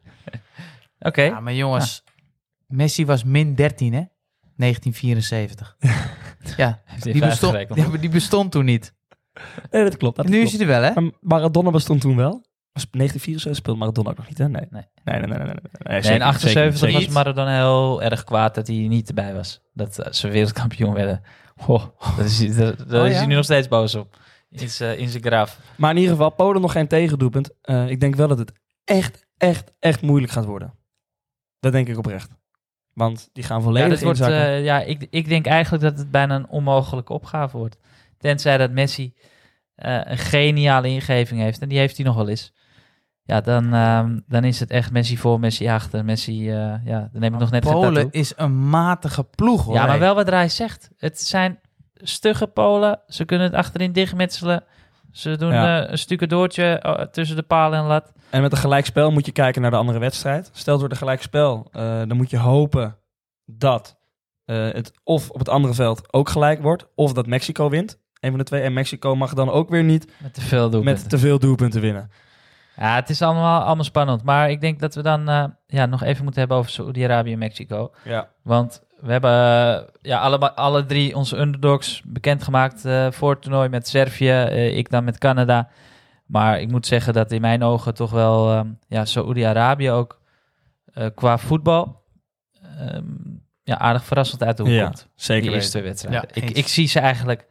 Oké. 1.00 1.22
Ja, 1.22 1.40
maar 1.40 1.54
jongens, 1.54 2.04
Messi 2.68 3.06
was 3.06 3.24
min 3.24 3.56
13, 3.56 3.94
hè? 3.94 4.04
1974. 4.56 5.78
ja, 6.58 6.82
die 7.00 7.20
bestond, 7.20 7.68
die 8.02 8.10
bestond 8.10 8.52
toen 8.52 8.66
niet. 8.66 8.94
Nee, 9.72 9.84
dat 9.84 9.98
klopt. 9.98 10.16
Dat 10.16 10.28
nu 10.28 10.38
is 10.42 10.50
klopt. 10.50 10.66
hij 10.66 10.76
er 10.76 10.82
wel, 10.82 10.90
hè? 10.94 11.02
Maar 11.02 11.12
Maradona 11.22 11.70
bestond 11.70 12.02
toen 12.02 12.16
wel. 12.16 12.46
Was 12.78 12.86
het 12.86 12.94
1974 12.94 13.56
speelde 13.56 13.80
Maradona 13.80 14.10
ook 14.10 14.18
nog 14.18 14.28
niet, 14.28 14.38
hè? 14.38 14.50
Nee. 14.50 14.68
Nee. 14.70 14.84
Nee, 15.04 15.20
nee, 15.20 15.28
nee. 15.28 15.38
nee, 15.38 15.48
nee, 15.48 15.56
nee, 15.56 15.94
Nee, 15.94 16.02
zeker 16.02 16.20
in 16.20 16.26
niet, 16.26 16.36
78 16.36 16.78
zeker 16.78 17.06
was. 17.06 17.14
Maradona 17.14 17.56
heel 17.56 18.02
erg 18.02 18.24
kwaad 18.24 18.56
dat 18.56 18.68
hij 18.68 18.76
niet 18.76 19.08
erbij 19.08 19.34
was. 19.34 19.62
Dat 19.74 20.00
eh, 20.00 20.12
ze 20.12 20.28
wereldkampioen 20.30 20.94
werden. 20.94 21.22
Oh, 21.68 21.84
daar 22.18 22.26
is, 22.26 22.40
hij- 22.40 22.76
ja? 23.12 23.26
nu 23.26 23.36
nog 23.36 23.44
steeds 23.44 23.68
boos 23.68 23.96
op. 23.96 24.18
In 24.50 24.70
zijn 24.70 25.22
graaf. 25.24 25.60
Maar 25.78 25.92
in 25.92 25.98
ieder 25.98 26.12
geval, 26.12 26.30
Polen 26.30 26.62
nog 26.62 26.72
geen 26.72 26.88
tegendoelpunt. 26.88 27.50
Eh, 27.62 27.90
ik 27.90 28.00
denk 28.00 28.16
wel 28.16 28.28
dat 28.28 28.38
het 28.38 28.52
echt, 28.84 29.26
echt, 29.38 29.74
echt 29.80 30.02
moeilijk 30.02 30.32
gaat 30.32 30.46
worden. 30.46 30.74
Dat 31.60 31.72
denk 31.72 31.88
ik 31.88 31.98
oprecht. 31.98 32.30
Want 32.94 33.30
die 33.34 33.44
gaan 33.44 33.58
Ja, 33.58 33.64
volledig 33.64 33.90
dat 33.90 34.02
wordt, 34.02 34.20
inzakken. 34.20 34.48
eh, 34.48 34.64
ja 34.64 34.82
ik, 34.82 35.08
ik 35.10 35.28
denk 35.28 35.46
eigenlijk 35.46 35.84
dat 35.84 35.98
het 35.98 36.12
bijna 36.12 36.36
een 36.36 36.50
onmogelijke 36.50 37.14
opgave 37.14 37.58
wordt. 37.58 37.78
Tenzij 38.18 38.58
dat 38.58 38.72
Messi 38.72 39.14
een 39.76 40.18
geniale 40.18 40.88
ingeving 40.88 41.42
heeft. 41.42 41.62
En 41.62 41.70
die 41.70 41.78
heeft 41.78 41.98
hij 41.98 42.06
nog 42.06 42.16
wel 42.16 42.30
eens. 42.30 42.54
Ja, 43.28 43.42
dan, 43.42 43.74
ehm, 43.74 44.20
dan 44.28 44.44
is 44.44 44.60
het 44.60 44.70
echt 44.72 44.92
Messi 44.92 45.18
voor, 45.18 45.40
Messi 45.40 45.68
achter. 45.68 46.06
Messi, 46.06 46.50
eh, 46.50 46.56
ja, 46.86 47.10
dan 47.12 47.22
neem 47.22 47.34
ik 47.34 47.40
nog 47.40 47.52
net 47.52 47.64
Polen 47.64 48.12
is 48.12 48.34
een 48.36 48.70
matige 48.70 49.24
ploeg, 49.24 49.64
hoor. 49.66 49.74
Ja, 49.74 49.86
maar 49.86 50.00
wel 50.00 50.16
wat 50.16 50.30
Rai 50.30 50.50
zegt. 50.50 50.90
Het 50.98 51.22
zijn 51.22 51.60
stugge 51.94 52.48
Polen. 52.48 53.00
Ze 53.08 53.26
kunnen 53.26 53.48
het 53.48 53.56
achterin 53.56 53.92
dichtmetselen. 53.92 54.64
Ze 55.12 55.38
doen 55.38 55.52
Ja. 55.52 55.84
eh, 55.84 55.92
een 55.92 55.98
stukendoortje 55.98 56.64
eh, 56.80 57.06
tussen 57.06 57.36
de 57.36 57.44
palen 57.44 57.80
en 57.80 57.86
lat. 57.86 58.12
En 58.30 58.42
met 58.42 58.52
een 58.52 58.58
gelijkspel 58.58 59.12
moet 59.12 59.26
je 59.26 59.32
kijken 59.32 59.62
naar 59.62 59.72
de 59.72 59.78
andere 59.78 60.00
wedstrijd. 60.00 60.50
Stel 60.54 60.78
wordt 60.78 60.94
een 60.94 61.00
gelijkspel. 61.00 61.68
dan 62.08 62.18
moet 62.18 62.30
je 62.30 62.38
hopen 62.38 62.98
dat 63.46 63.98
het 64.46 64.92
of 65.04 65.30
op 65.30 65.40
het 65.40 65.50
andere 65.50 65.74
veld 65.74 66.14
ook 66.14 66.30
gelijk 66.30 66.62
wordt. 66.62 66.88
Of 66.96 67.14
dat 67.14 67.28
Mexico 67.28 67.70
wint. 67.70 68.00
Een 68.20 68.30
van 68.30 68.40
de 68.40 68.46
twee. 68.46 68.62
En 68.62 68.74
Mexico 68.74 69.16
mag 69.16 69.34
dan 69.34 69.50
ook 69.50 69.70
weer 69.70 69.84
niet 69.84 70.12
Met 70.18 70.34
te 70.34 70.42
veel 70.42 70.70
doelpunten. 70.70 71.02
met 71.02 71.10
te 71.10 71.18
veel 71.18 71.40
doelpunten 71.40 71.82
winnen. 71.82 72.12
Ja, 72.80 72.96
het 72.96 73.10
is 73.10 73.22
allemaal, 73.22 73.62
allemaal 73.62 73.84
spannend. 73.84 74.24
Maar 74.24 74.50
ik 74.50 74.62
denk 74.62 74.80
dat 74.80 74.96
we 74.96 75.02
dan 75.02 75.30
eh, 75.30 75.44
ja, 75.68 75.86
nog 75.86 76.04
even 76.04 76.24
moeten 76.24 76.40
hebben 76.40 76.58
over 76.58 76.72
Saoedi-Arabië 76.72 77.32
en 77.32 77.40
Mexico. 77.40 77.92
Ja. 78.04 78.30
Want 78.42 78.84
we 79.00 79.12
hebben 79.12 79.32
eh, 79.32 79.84
ja, 80.02 80.20
alle, 80.20 80.56
alle 80.56 80.86
drie 80.86 81.16
onze 81.16 81.38
underdogs 81.38 82.02
bekendgemaakt 82.06 82.86
eh, 82.86 83.12
voor 83.12 83.30
het 83.30 83.42
toernooi 83.42 83.70
met 83.70 83.88
Servië. 83.88 84.32
ik 84.52 84.90
dan 84.90 85.04
met 85.04 85.18
Canada. 85.18 85.70
Maar 86.26 86.62
ik 86.62 86.72
moet 86.72 86.86
zeggen 86.86 87.14
dat 87.14 87.32
in 87.32 87.42
mijn 87.42 87.64
ogen 87.64 87.94
toch 87.94 88.12
wel 88.12 88.52
ehm, 88.52 88.68
ja, 88.88 89.06
Saoedi-Arabië 89.06 89.92
ook 89.92 90.20
qua 91.16 91.38
voetbal 91.38 92.04
ehm, 92.80 93.04
ja, 93.64 93.78
aardig 93.78 94.04
verrassend 94.04 94.44
uit 94.44 94.58
de 94.58 94.64
hoek 94.64 94.72
Ja, 94.72 94.84
komt. 94.84 95.08
zeker 95.16 95.50
De 95.50 95.56
eerste 95.56 95.82
wedstrijd. 95.82 96.16
Ja, 96.16 96.24
ik, 96.34 96.44
eens. 96.44 96.60
ik 96.60 96.68
zie 96.68 96.88
ze 96.88 97.00
eigenlijk 97.00 97.46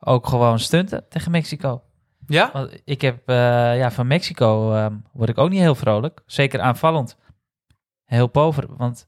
ook 0.00 0.26
gewoon 0.26 0.58
stunten 0.58 1.04
tegen 1.08 1.30
Mexico. 1.30 1.82
Ja? 2.26 2.50
Want 2.52 2.80
ik 2.84 3.00
heb 3.00 3.28
eh, 3.28 3.36
ja, 3.78 3.90
van 3.90 4.06
Mexico 4.06 4.72
ehm, 4.74 4.94
word 5.12 5.28
ik 5.28 5.38
ook 5.38 5.50
niet 5.50 5.60
heel 5.60 5.74
vrolijk. 5.74 6.22
Zeker 6.26 6.60
aanvallend. 6.60 7.16
Heel 8.04 8.26
pover. 8.26 8.64
Want 8.76 9.06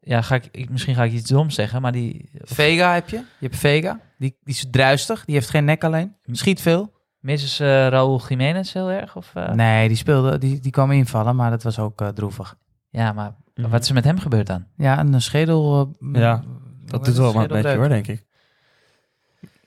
ja, 0.00 0.22
ga 0.22 0.34
ik, 0.34 0.48
ik, 0.50 0.70
misschien 0.70 0.94
ga 0.94 1.04
ik 1.04 1.12
iets 1.12 1.30
doms 1.30 1.54
zeggen, 1.54 1.82
maar 1.82 1.92
die 1.92 2.30
Vega 2.42 2.94
heb 2.94 3.08
je. 3.08 3.16
Je 3.16 3.24
hebt 3.46 3.56
Vega. 3.56 4.00
Die, 4.18 4.36
die 4.44 4.54
is 4.54 4.66
druistig. 4.70 5.24
Die 5.24 5.34
heeft 5.34 5.50
geen 5.50 5.64
nek 5.64 5.84
alleen. 5.84 6.16
Schiet 6.32 6.60
veel. 6.60 6.92
missen 7.18 7.48
ze 7.48 7.88
Raúl 7.88 8.20
Jiménez 8.28 8.72
heel 8.72 8.90
erg? 8.90 9.16
Of, 9.16 9.30
eh? 9.34 9.52
Nee, 9.52 9.88
die 9.88 9.96
speelde, 9.96 10.38
die, 10.38 10.60
die 10.60 10.72
kwam 10.72 10.90
invallen, 10.90 11.36
maar 11.36 11.50
dat 11.50 11.62
was 11.62 11.78
ook 11.78 12.00
eh, 12.00 12.08
droevig. 12.08 12.56
Ja, 12.90 13.12
maar 13.12 13.34
Mhm. 13.54 13.70
wat 13.70 13.80
is 13.82 13.88
er 13.88 13.94
met 13.94 14.04
hem 14.04 14.18
gebeurd 14.18 14.46
dan? 14.46 14.66
Ja, 14.76 14.98
een 14.98 15.22
schedel... 15.22 15.90
eh, 16.00 16.20
Ja, 16.20 16.42
Dat 16.84 17.04
doet 17.04 17.16
wel 17.16 17.32
maar 17.32 17.42
een 17.42 17.48
beetje 17.62 17.76
hoor, 17.76 17.88
denk 17.88 18.06
ik. 18.06 18.24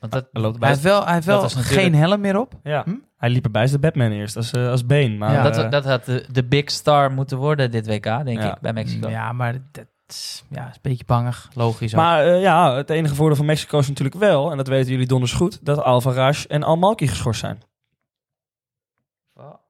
Want 0.04 0.16
dat, 0.16 0.28
Hij, 0.32 0.42
loopt 0.42 0.60
Hij 0.60 0.70
heeft 0.70 0.82
wel, 0.82 1.04
hij 1.06 1.14
heeft 1.14 1.26
wel 1.26 1.50
geen 1.50 1.96
helm 1.96 2.22
meer 2.22 2.40
op. 2.40 2.54
ja. 2.64 2.82
Hm? 2.86 2.94
hij 3.18 3.30
liep 3.30 3.44
erbij 3.46 3.62
als 3.62 3.72
de 3.72 3.80
Batman 3.80 4.12
eerst, 4.12 4.36
als, 4.36 4.52
eh, 4.52 4.70
als 4.70 4.86
been. 4.86 5.18
Maar, 5.18 5.32
Ja. 5.34 5.44
dat, 5.44 5.58
eh, 5.58 5.70
dat 5.70 5.86
had 5.86 6.06
de, 6.06 6.26
de 6.32 6.44
big 6.44 6.72
star 6.72 7.12
moeten 7.12 7.38
worden 7.38 7.72
dit 7.72 7.88
WK, 7.88 8.04
denk 8.04 8.28
Ja. 8.42 8.56
ik, 8.56 8.62
bij 8.62 8.74
Mexico. 8.74 9.10
Ja, 9.10 9.32
maar 9.32 9.54
dat 9.72 9.86
is, 10.08 10.44
ja, 10.50 10.62
is 10.70 10.74
een 10.76 10.80
beetje 10.82 11.06
bangig. 11.06 11.50
Logisch 11.54 11.94
ook. 11.94 12.00
maar 12.00 12.26
eh, 12.26 12.42
ja, 12.42 12.76
het 12.76 12.90
enige 12.90 13.16
voordeel 13.16 13.36
van 13.36 13.46
Mexico 13.46 13.80
is 13.80 13.88
natuurlijk 13.88 14.18
wel, 14.18 14.52
en 14.52 14.58
dat 14.58 14.68
weten 14.68 14.92
jullie 14.92 15.08
donders 15.08 15.34
goed, 15.34 15.66
dat 15.66 15.84
Alvarez 15.84 16.46
en 16.46 16.64
Almalki 16.64 17.08
geschorst 17.08 17.40
zijn. 17.40 17.62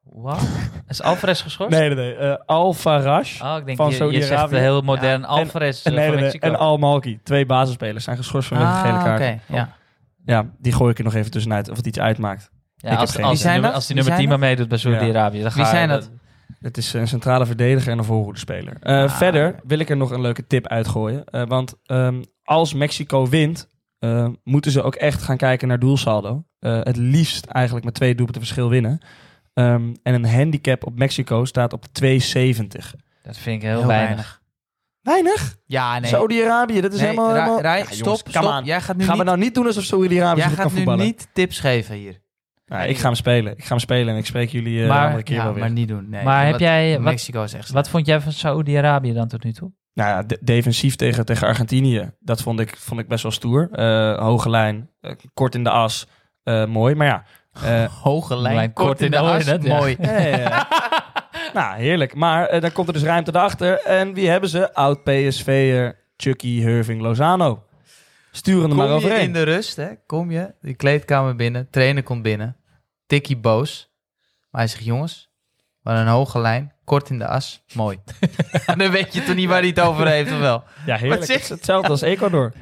Wow. 0.03 0.39
Is 0.87 1.01
Alvarez 1.01 1.41
geschorst? 1.43 1.71
Nee, 1.77 1.87
nee, 1.89 1.95
nee. 1.97 2.15
eh, 2.15 2.35
Alvarez 2.45 3.41
Oh, 3.41 3.55
ik 3.59 3.65
denk, 3.65 3.77
Van 3.77 3.85
je, 3.85 3.91
je 3.91 3.97
zegt 3.97 4.11
Saudi-Arabië. 4.25 4.55
een 4.55 4.61
heel 4.61 4.81
modern 4.81 5.21
Ja, 5.21 5.27
Alvarez 5.27 5.85
en, 5.85 5.93
nee, 5.93 6.01
van 6.01 6.09
nee, 6.13 6.21
nee, 6.23 6.23
Mexico. 6.23 6.47
en 6.47 6.55
Almalki. 6.59 7.19
Twee 7.23 7.45
basisspelers 7.45 8.03
zijn 8.03 8.17
geschorst 8.17 8.47
vanwege 8.47 8.69
ah, 8.69 8.81
gele 8.81 8.97
kaart. 9.03 9.21
oké. 9.21 9.39
Ja. 9.55 9.69
Ja, 10.25 10.49
die 10.59 10.71
gooi 10.73 10.91
ik 10.91 10.97
er 10.97 11.03
nog 11.03 11.13
even 11.13 11.31
tussenuit 11.31 11.69
of 11.69 11.77
het 11.77 11.85
iets 11.87 11.99
uitmaakt. 11.99 12.51
Ja, 12.75 12.89
heb 12.89 12.99
als, 12.99 13.11
geen- 13.15 13.23
als, 13.23 13.41
zijn 13.41 13.53
nummer, 13.53 13.71
als 13.71 13.87
die 13.87 13.95
nummer 13.95 14.13
10 14.13 14.21
zijn 14.27 14.39
maar 14.39 14.49
meedoet 14.49 14.67
bij 14.67 14.77
Saudi-Arabië, 14.77 15.41
dan 15.41 15.51
ga 15.51 15.57
Wie 15.57 15.65
zijn 15.65 15.89
dat? 15.89 16.11
Het 16.59 16.77
is 16.77 16.93
een 16.93 17.07
centrale 17.07 17.45
verdediger 17.45 17.91
en 17.91 17.97
een 17.97 18.03
voorhoedespeler. 18.03 18.77
Eh 18.79 19.03
Ah, 19.03 19.09
verder 19.09 19.55
wil 19.63 19.79
ik 19.79 19.89
er 19.89 19.97
nog 19.97 20.11
een 20.11 20.21
leuke 20.21 20.47
tip 20.47 20.67
uitgooien. 20.67 21.25
Eh, 21.25 21.43
want 21.47 21.73
ehm, 21.85 22.21
als 22.43 22.73
Mexico 22.73 23.27
wint, 23.29 23.69
eh, 23.99 24.27
moeten 24.43 24.71
ze 24.71 24.81
ook 24.81 24.95
echt 24.95 25.21
gaan 25.21 25.37
kijken 25.37 25.67
naar 25.67 25.79
doelsaldo. 25.79 26.43
Eh, 26.59 26.79
het 26.83 26.97
liefst 26.97 27.45
eigenlijk 27.45 27.85
met 27.85 27.93
twee 27.93 28.15
doelpunten 28.15 28.41
verschil 28.41 28.69
winnen. 28.69 28.99
Ehm, 29.53 29.93
en 30.03 30.13
een 30.13 30.25
handicap 30.25 30.85
op 30.85 30.97
Mexico 30.97 31.45
staat 31.45 31.73
op 31.73 31.85
2,70. 31.91 32.95
Dat 33.21 33.37
vind 33.37 33.55
ik 33.63 33.67
heel, 33.69 33.77
Heel 33.77 33.87
weinig. 33.87 34.07
weinig. 34.07 34.41
Weinig? 35.03 35.55
Ja, 35.65 35.99
nee. 35.99 36.09
Saudi-Arabië, 36.09 36.81
dat 36.81 36.93
is 36.93 36.99
Nee, 36.99 37.09
helemaal... 37.09 37.33
Helemaal- 37.33 37.61
Rij, 37.61 37.77
Ja, 37.77 37.83
stop, 37.85 37.97
jongens, 37.97 38.19
stop. 38.19 38.33
come 38.43 38.57
on. 38.57 38.63
Jij 38.65 38.81
gaat 38.81 38.95
nu 38.95 39.03
Gaan 39.03 39.11
we 39.11 39.17
niet, 39.17 39.25
nou 39.27 39.37
niet 39.37 39.53
doen 39.55 39.65
alsof 39.65 39.83
Saudi-Arabië 39.83 40.39
jij 40.39 40.49
gaat 40.49 40.69
nu 40.71 40.75
voetballen? 40.75 41.05
niet 41.05 41.27
tips 41.33 41.59
geven 41.59 41.95
hier. 41.95 42.21
Nou, 42.65 42.87
ik 42.87 42.97
ga 42.97 43.05
hem 43.05 43.15
spelen. 43.15 43.51
Ik 43.57 43.63
ga 43.63 43.69
hem 43.69 43.79
spelen 43.79 44.13
en 44.13 44.19
ik 44.19 44.25
spreek 44.25 44.49
jullie 44.49 44.81
eh 44.81 44.87
Maar- 44.87 44.97
een 44.99 45.03
andere 45.05 45.23
keer 45.23 45.35
Ja, 45.35 45.43
wel 45.43 45.53
weer. 45.53 45.61
maar 45.63 45.71
niet 45.71 45.87
doen. 45.87 46.09
Nee. 46.09 46.23
Maar 46.23 46.41
heb 46.43 46.51
Wat- 46.51 46.59
jij- 46.61 46.91
wat- 46.93 47.01
Mexico 47.01 47.43
is 47.43 47.53
echt 47.53 47.69
Wat 47.71 47.89
vond 47.89 48.05
jij 48.05 48.21
van 48.21 48.31
Saudi-Arabië 48.31 49.13
dan 49.13 49.27
tot 49.27 49.43
nu 49.43 49.51
toe? 49.53 49.71
Nou 49.93 50.09
ja, 50.09 50.23
de- 50.23 50.37
defensief 50.41 50.95
tegen, 50.95 51.25
tegen 51.25 51.47
Argentinië, 51.47 52.11
dat 52.19 52.41
vond 52.41 52.59
ik, 52.59 52.77
vond 52.77 52.99
ik 52.99 53.07
best 53.07 53.23
wel 53.23 53.31
stoer. 53.31 53.69
Eh, 53.71 54.19
hoge 54.19 54.49
lijn, 54.49 54.89
eh, 55.01 55.11
kort 55.33 55.55
in 55.55 55.63
de 55.63 55.69
as, 55.69 56.07
eh, 56.43 56.65
mooi. 56.65 56.95
Maar 56.95 57.07
ja, 57.07 57.23
eh, 57.63 57.91
Hoge 58.03 58.37
lijn, 58.37 58.55
Lijn 58.55 58.73
kort 58.73 59.01
in 59.01 59.11
de 59.11 59.17
as. 59.17 59.57
Mooi. 59.59 59.95
ja. 59.99 60.67
nou, 61.59 61.75
heerlijk. 61.75 62.15
Maar 62.15 62.47
eh, 62.47 62.61
dan 62.61 62.71
komt 62.71 62.87
er 62.87 62.93
dus 62.93 63.03
ruimte 63.03 63.31
erachter. 63.35 63.79
En 63.79 64.13
wie 64.13 64.29
hebben 64.29 64.49
ze? 64.49 64.73
Oud-PSV'er 64.73 65.99
Chucky 66.17 66.61
Hurving 66.61 67.01
Lozano. 67.01 67.63
Sturen 68.31 68.69
er 68.69 68.75
maar 68.75 68.87
Kom 68.87 68.95
je 68.99 69.05
overheen. 69.05 69.25
in 69.25 69.33
de 69.33 69.43
rust, 69.43 69.75
hè? 69.75 69.89
Kom 70.05 70.31
je, 70.31 70.53
die 70.61 70.73
kleedkamer 70.73 71.35
binnen, 71.35 71.69
trainer 71.69 72.03
komt 72.03 72.21
binnen. 72.21 72.57
Tikkie 73.05 73.37
boos. 73.37 73.91
Maar 74.51 74.61
hij 74.61 74.69
zegt, 74.69 74.83
jongens, 74.83 75.31
maar 75.81 75.97
een 75.97 76.07
hoge 76.07 76.39
lijn, 76.39 76.73
kort 76.83 77.09
in 77.09 77.19
de 77.19 77.27
as, 77.27 77.63
mooi. 77.73 77.99
dan 78.77 78.91
weet 78.91 79.13
je 79.13 79.23
toch 79.23 79.35
niet 79.35 79.47
waar 79.47 79.59
hij 79.59 79.67
het 79.67 79.79
over 79.79 80.07
heeft, 80.07 80.31
of 80.31 80.39
wel? 80.39 80.63
Ja, 80.85 80.95
heerlijk. 80.95 81.21
Het 81.21 81.29
is 81.29 81.49
hetzelfde 81.49 81.89
als 81.89 82.01
Ecuador. 82.01 82.53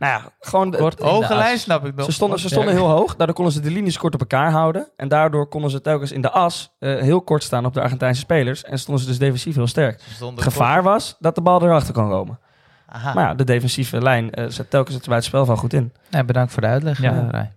Nou 0.00 0.12
ja, 0.22 0.32
gewoon... 0.40 0.70
de- 0.70 0.76
Kort 0.76 0.98
in 1.00 1.04
de 1.04 1.10
Hoge 1.10 1.34
lijn 1.34 1.58
snap 1.58 1.84
ik 1.86 1.94
nog. 1.94 2.04
Ze 2.04 2.12
stonden, 2.12 2.38
ze 2.38 2.48
stonden 2.48 2.74
heel 2.74 2.86
hoog, 2.88 3.16
daardoor 3.16 3.34
konden 3.36 3.52
ze 3.54 3.60
de 3.60 3.70
linies 3.70 3.98
kort 3.98 4.14
op 4.14 4.20
elkaar 4.20 4.50
houden. 4.50 4.88
En 4.96 5.08
daardoor 5.08 5.48
konden 5.48 5.70
ze 5.70 5.80
telkens 5.80 6.12
in 6.12 6.20
de 6.20 6.30
as 6.30 6.72
eh, 6.78 6.96
heel 7.00 7.20
kort 7.22 7.42
staan 7.42 7.64
op 7.66 7.74
de 7.74 7.80
Argentijnse 7.80 8.20
spelers. 8.20 8.64
En 8.64 8.78
stonden 8.78 9.02
ze 9.02 9.08
dus 9.10 9.18
defensief 9.18 9.54
heel 9.54 9.66
sterk. 9.66 10.00
Het 10.18 10.42
gevaar 10.42 10.82
was 10.82 11.16
dat 11.18 11.34
de 11.34 11.40
bal 11.40 11.62
erachter 11.62 11.94
kon 11.94 12.08
komen. 12.08 12.38
Aha. 12.86 13.14
Maar 13.14 13.24
ja, 13.28 13.34
de 13.34 13.44
defensieve 13.44 14.02
lijn 14.02 14.30
eh, 14.34 14.44
zet 14.48 14.70
telkens 14.70 14.96
het 14.96 15.06
buitenspel 15.06 15.44
van 15.44 15.56
goed 15.56 15.72
in. 15.72 15.92
Nee, 16.10 16.24
bedankt 16.24 16.52
voor 16.52 16.62
de 16.62 16.68
uitleg, 16.68 17.00
Ja. 17.02 17.12
eh, 17.22 17.28
Rij. 17.30 17.52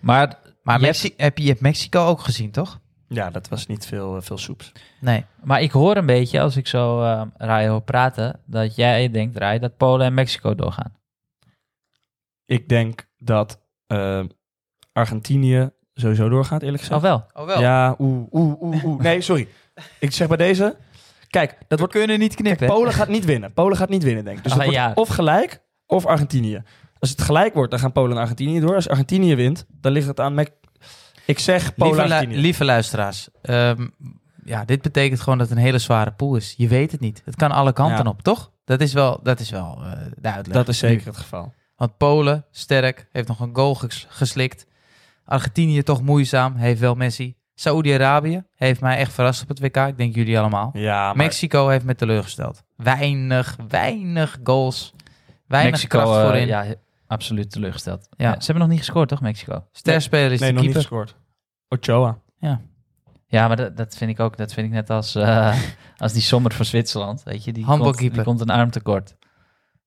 Maar 0.00 0.34
Maar 0.62 0.80
Je 0.80 0.86
Mexi- 0.86 1.14
heb 1.16 1.38
je, 1.38 1.48
hebt 1.48 1.60
Mexico 1.60 2.06
ook 2.06 2.20
gezien, 2.20 2.50
toch? 2.50 2.78
Ja, 3.08 3.30
dat 3.30 3.48
was 3.48 3.66
niet 3.66 3.86
veel, 3.86 4.22
veel 4.22 4.38
soeps. 4.38 4.72
Nee. 5.00 5.24
Maar 5.42 5.60
ik 5.62 5.70
hoor 5.70 5.96
een 5.96 6.06
beetje, 6.06 6.40
als 6.40 6.56
ik 6.56 6.66
zo 6.66 7.02
uh, 7.02 7.22
Rai 7.36 7.68
hoor 7.68 7.80
praten, 7.82 8.40
dat 8.46 8.76
jij 8.76 9.10
denkt, 9.10 9.36
Rai, 9.36 9.58
dat 9.58 9.76
Polen 9.76 10.06
en 10.06 10.14
Mexico 10.14 10.54
doorgaan. 10.54 10.92
Ik 12.46 12.68
denk 12.68 13.08
dat 13.18 13.60
eh, 13.86 14.20
Argentinië 14.92 15.70
sowieso 15.94 16.28
doorgaat, 16.28 16.62
eerlijk 16.62 16.82
gezegd. 16.82 16.98
Oh 16.98 17.06
wel? 17.06 17.26
Oh 17.32 17.46
wel. 17.46 17.60
Ja, 17.60 17.94
oeh, 17.98 18.26
oeh, 18.30 18.62
oeh, 18.62 18.84
oeh. 18.84 19.00
Nee, 19.00 19.20
sorry. 19.20 19.48
Ik 20.00 20.12
zeg 20.12 20.28
bij 20.28 20.36
deze... 20.36 20.76
Kijk, 21.28 21.50
dat 21.50 21.66
We 21.68 21.76
wordt 21.76 21.92
kunnen 21.92 22.18
niet 22.18 22.34
knippen. 22.34 22.66
Polen 22.66 22.92
gaat 22.92 23.08
niet 23.08 23.24
winnen. 23.24 23.52
Polen 23.52 23.76
gaat 23.76 23.88
niet 23.88 24.02
winnen, 24.02 24.24
denk 24.24 24.36
ik. 24.36 24.42
Dus 24.42 24.52
Ah, 24.52 24.64
wordt 24.66 24.96
of 24.96 25.08
gelijk 25.08 25.62
of 25.86 26.06
Argentinië. 26.06 26.62
Als 26.98 27.10
het 27.10 27.22
gelijk 27.22 27.54
wordt, 27.54 27.70
dan 27.70 27.80
gaan 27.80 27.92
Polen 27.92 28.10
en 28.16 28.22
Argentinië 28.22 28.60
door. 28.60 28.74
Als 28.74 28.88
Argentinië 28.88 29.34
wint, 29.34 29.66
dan 29.68 29.92
ligt 29.92 30.06
het 30.06 30.20
aan... 30.20 30.34
Mex- 30.34 30.50
ik 31.26 31.38
zeg 31.38 31.74
Polen, 31.74 31.94
Lieve, 31.96 32.12
Argentinië. 32.14 32.40
lieve 32.40 32.64
luisteraars, 32.64 33.28
ehm, 33.42 33.86
ja, 34.44 34.64
dit 34.64 34.82
betekent 34.82 35.20
gewoon 35.20 35.38
dat 35.38 35.48
het 35.48 35.56
een 35.58 35.64
hele 35.64 35.78
zware 35.78 36.12
pool 36.12 36.36
is. 36.36 36.54
Je 36.56 36.68
weet 36.68 36.92
het 36.92 37.00
niet. 37.00 37.22
Het 37.24 37.36
kan 37.36 37.50
alle 37.50 37.72
kanten 37.72 38.04
Ja. 38.04 38.10
op, 38.10 38.22
toch? 38.22 38.52
Dat 38.64 38.80
is 38.80 38.92
wel, 38.92 39.20
dat 39.22 39.40
is 39.40 39.50
wel 39.50 39.78
eh, 39.84 39.92
de 40.18 40.30
uitleg. 40.30 40.56
dat 40.56 40.68
is 40.68 40.78
zeker 40.78 41.06
het 41.06 41.16
geval. 41.16 41.52
Want 41.84 41.96
Polen, 41.96 42.44
sterk, 42.50 43.08
heeft 43.12 43.28
nog 43.28 43.40
een 43.40 43.54
goal 43.54 43.74
ges- 43.74 44.06
geslikt. 44.08 44.66
Argentinië 45.24 45.82
toch 45.82 46.02
moeizaam, 46.02 46.54
heeft 46.56 46.80
wel 46.80 46.94
Messi. 46.94 47.34
Saoedi-Arabië 47.54 48.44
heeft 48.56 48.80
mij 48.80 48.96
echt 48.96 49.12
verrast 49.12 49.42
op 49.42 49.48
het 49.48 49.60
WK. 49.60 49.76
Ik 49.76 49.96
denk 49.96 50.14
jullie 50.14 50.38
allemaal. 50.38 50.70
Ja, 50.72 51.04
maar 51.06 51.16
Mexico 51.16 51.68
heeft 51.68 51.84
me 51.84 51.94
teleurgesteld. 51.94 52.62
Weinig, 52.76 53.56
weinig 53.68 54.38
goals. 54.44 54.94
Weinig 55.46 55.70
Mexico, 55.72 55.98
kracht 55.98 56.16
eh, 56.18 56.24
voorin. 56.24 56.46
ja, 56.46 56.64
he- 56.64 56.74
absoluut 57.06 57.50
teleurgesteld. 57.50 58.08
Ja. 58.16 58.28
Ja. 58.28 58.40
ze 58.40 58.44
hebben 58.46 58.62
nog 58.62 58.68
niet 58.68 58.78
gescoord, 58.84 59.08
toch, 59.08 59.20
Mexico? 59.20 59.66
Sterspeler 59.72 60.32
is 60.32 60.40
nee, 60.40 60.48
de 60.48 60.54
nog 60.54 60.64
niet 60.64 60.74
gescoord. 60.74 61.16
Ochoa. 61.68 62.18
Ja, 62.38 62.60
Ja, 63.26 63.46
maar 63.46 63.56
dat, 63.56 63.76
dat 63.76 63.96
vind 63.96 64.10
ik 64.10 64.20
ook. 64.20 64.36
Dat 64.36 64.52
vind 64.52 64.66
ik 64.66 64.72
net 64.72 64.90
als, 64.90 65.14
eh, 65.14 65.56
als 65.96 66.12
die 66.12 66.22
Sommer 66.22 66.52
van 66.52 66.64
Zwitserland. 66.64 67.22
Weet 67.22 67.44
je, 67.44 67.52
die 67.52 67.64
komt, 67.64 67.98
die 67.98 68.22
komt 68.22 68.40
een 68.40 68.50
arm 68.50 68.70
tekort. 68.70 69.16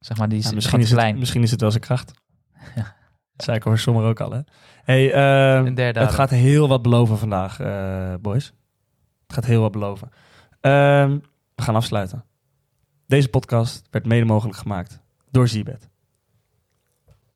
Zeg 0.08 0.18
maar, 0.18 0.30
die 0.30 0.44
Ja, 0.44 0.52
misschien, 0.54 0.80
is 0.80 0.92
het, 0.92 1.18
misschien 1.18 1.44
is 1.44 1.52
het 1.52 1.62
wel 1.62 1.72
zijn 1.72 1.84
kracht. 1.84 2.12
Ja. 2.76 2.96
Dat 3.36 3.46
zei 3.46 3.58
ik 3.58 3.78
Sommer 3.78 4.04
ook 4.04 4.20
al, 4.20 4.32
hè. 4.32 4.40
Hey, 4.84 5.14
ehm, 5.14 5.76
het 5.76 6.12
gaat 6.12 6.30
heel 6.30 6.68
wat 6.68 6.82
beloven 6.82 7.18
vandaag, 7.18 7.60
eh, 7.60 8.14
boys. 8.22 8.54
Het 9.26 9.34
gaat 9.34 9.46
heel 9.46 9.62
wat 9.62 9.72
beloven. 9.72 10.10
Ehm, 10.62 11.18
we 11.56 11.62
gaan 11.62 11.76
afsluiten. 11.76 12.26
Deze 13.08 13.30
podcast 13.30 13.88
werd 13.92 14.06
mede 14.06 14.26
mogelijk 14.26 14.58
gemaakt 14.58 15.00
door 15.32 15.48
Zibet. 15.48 15.87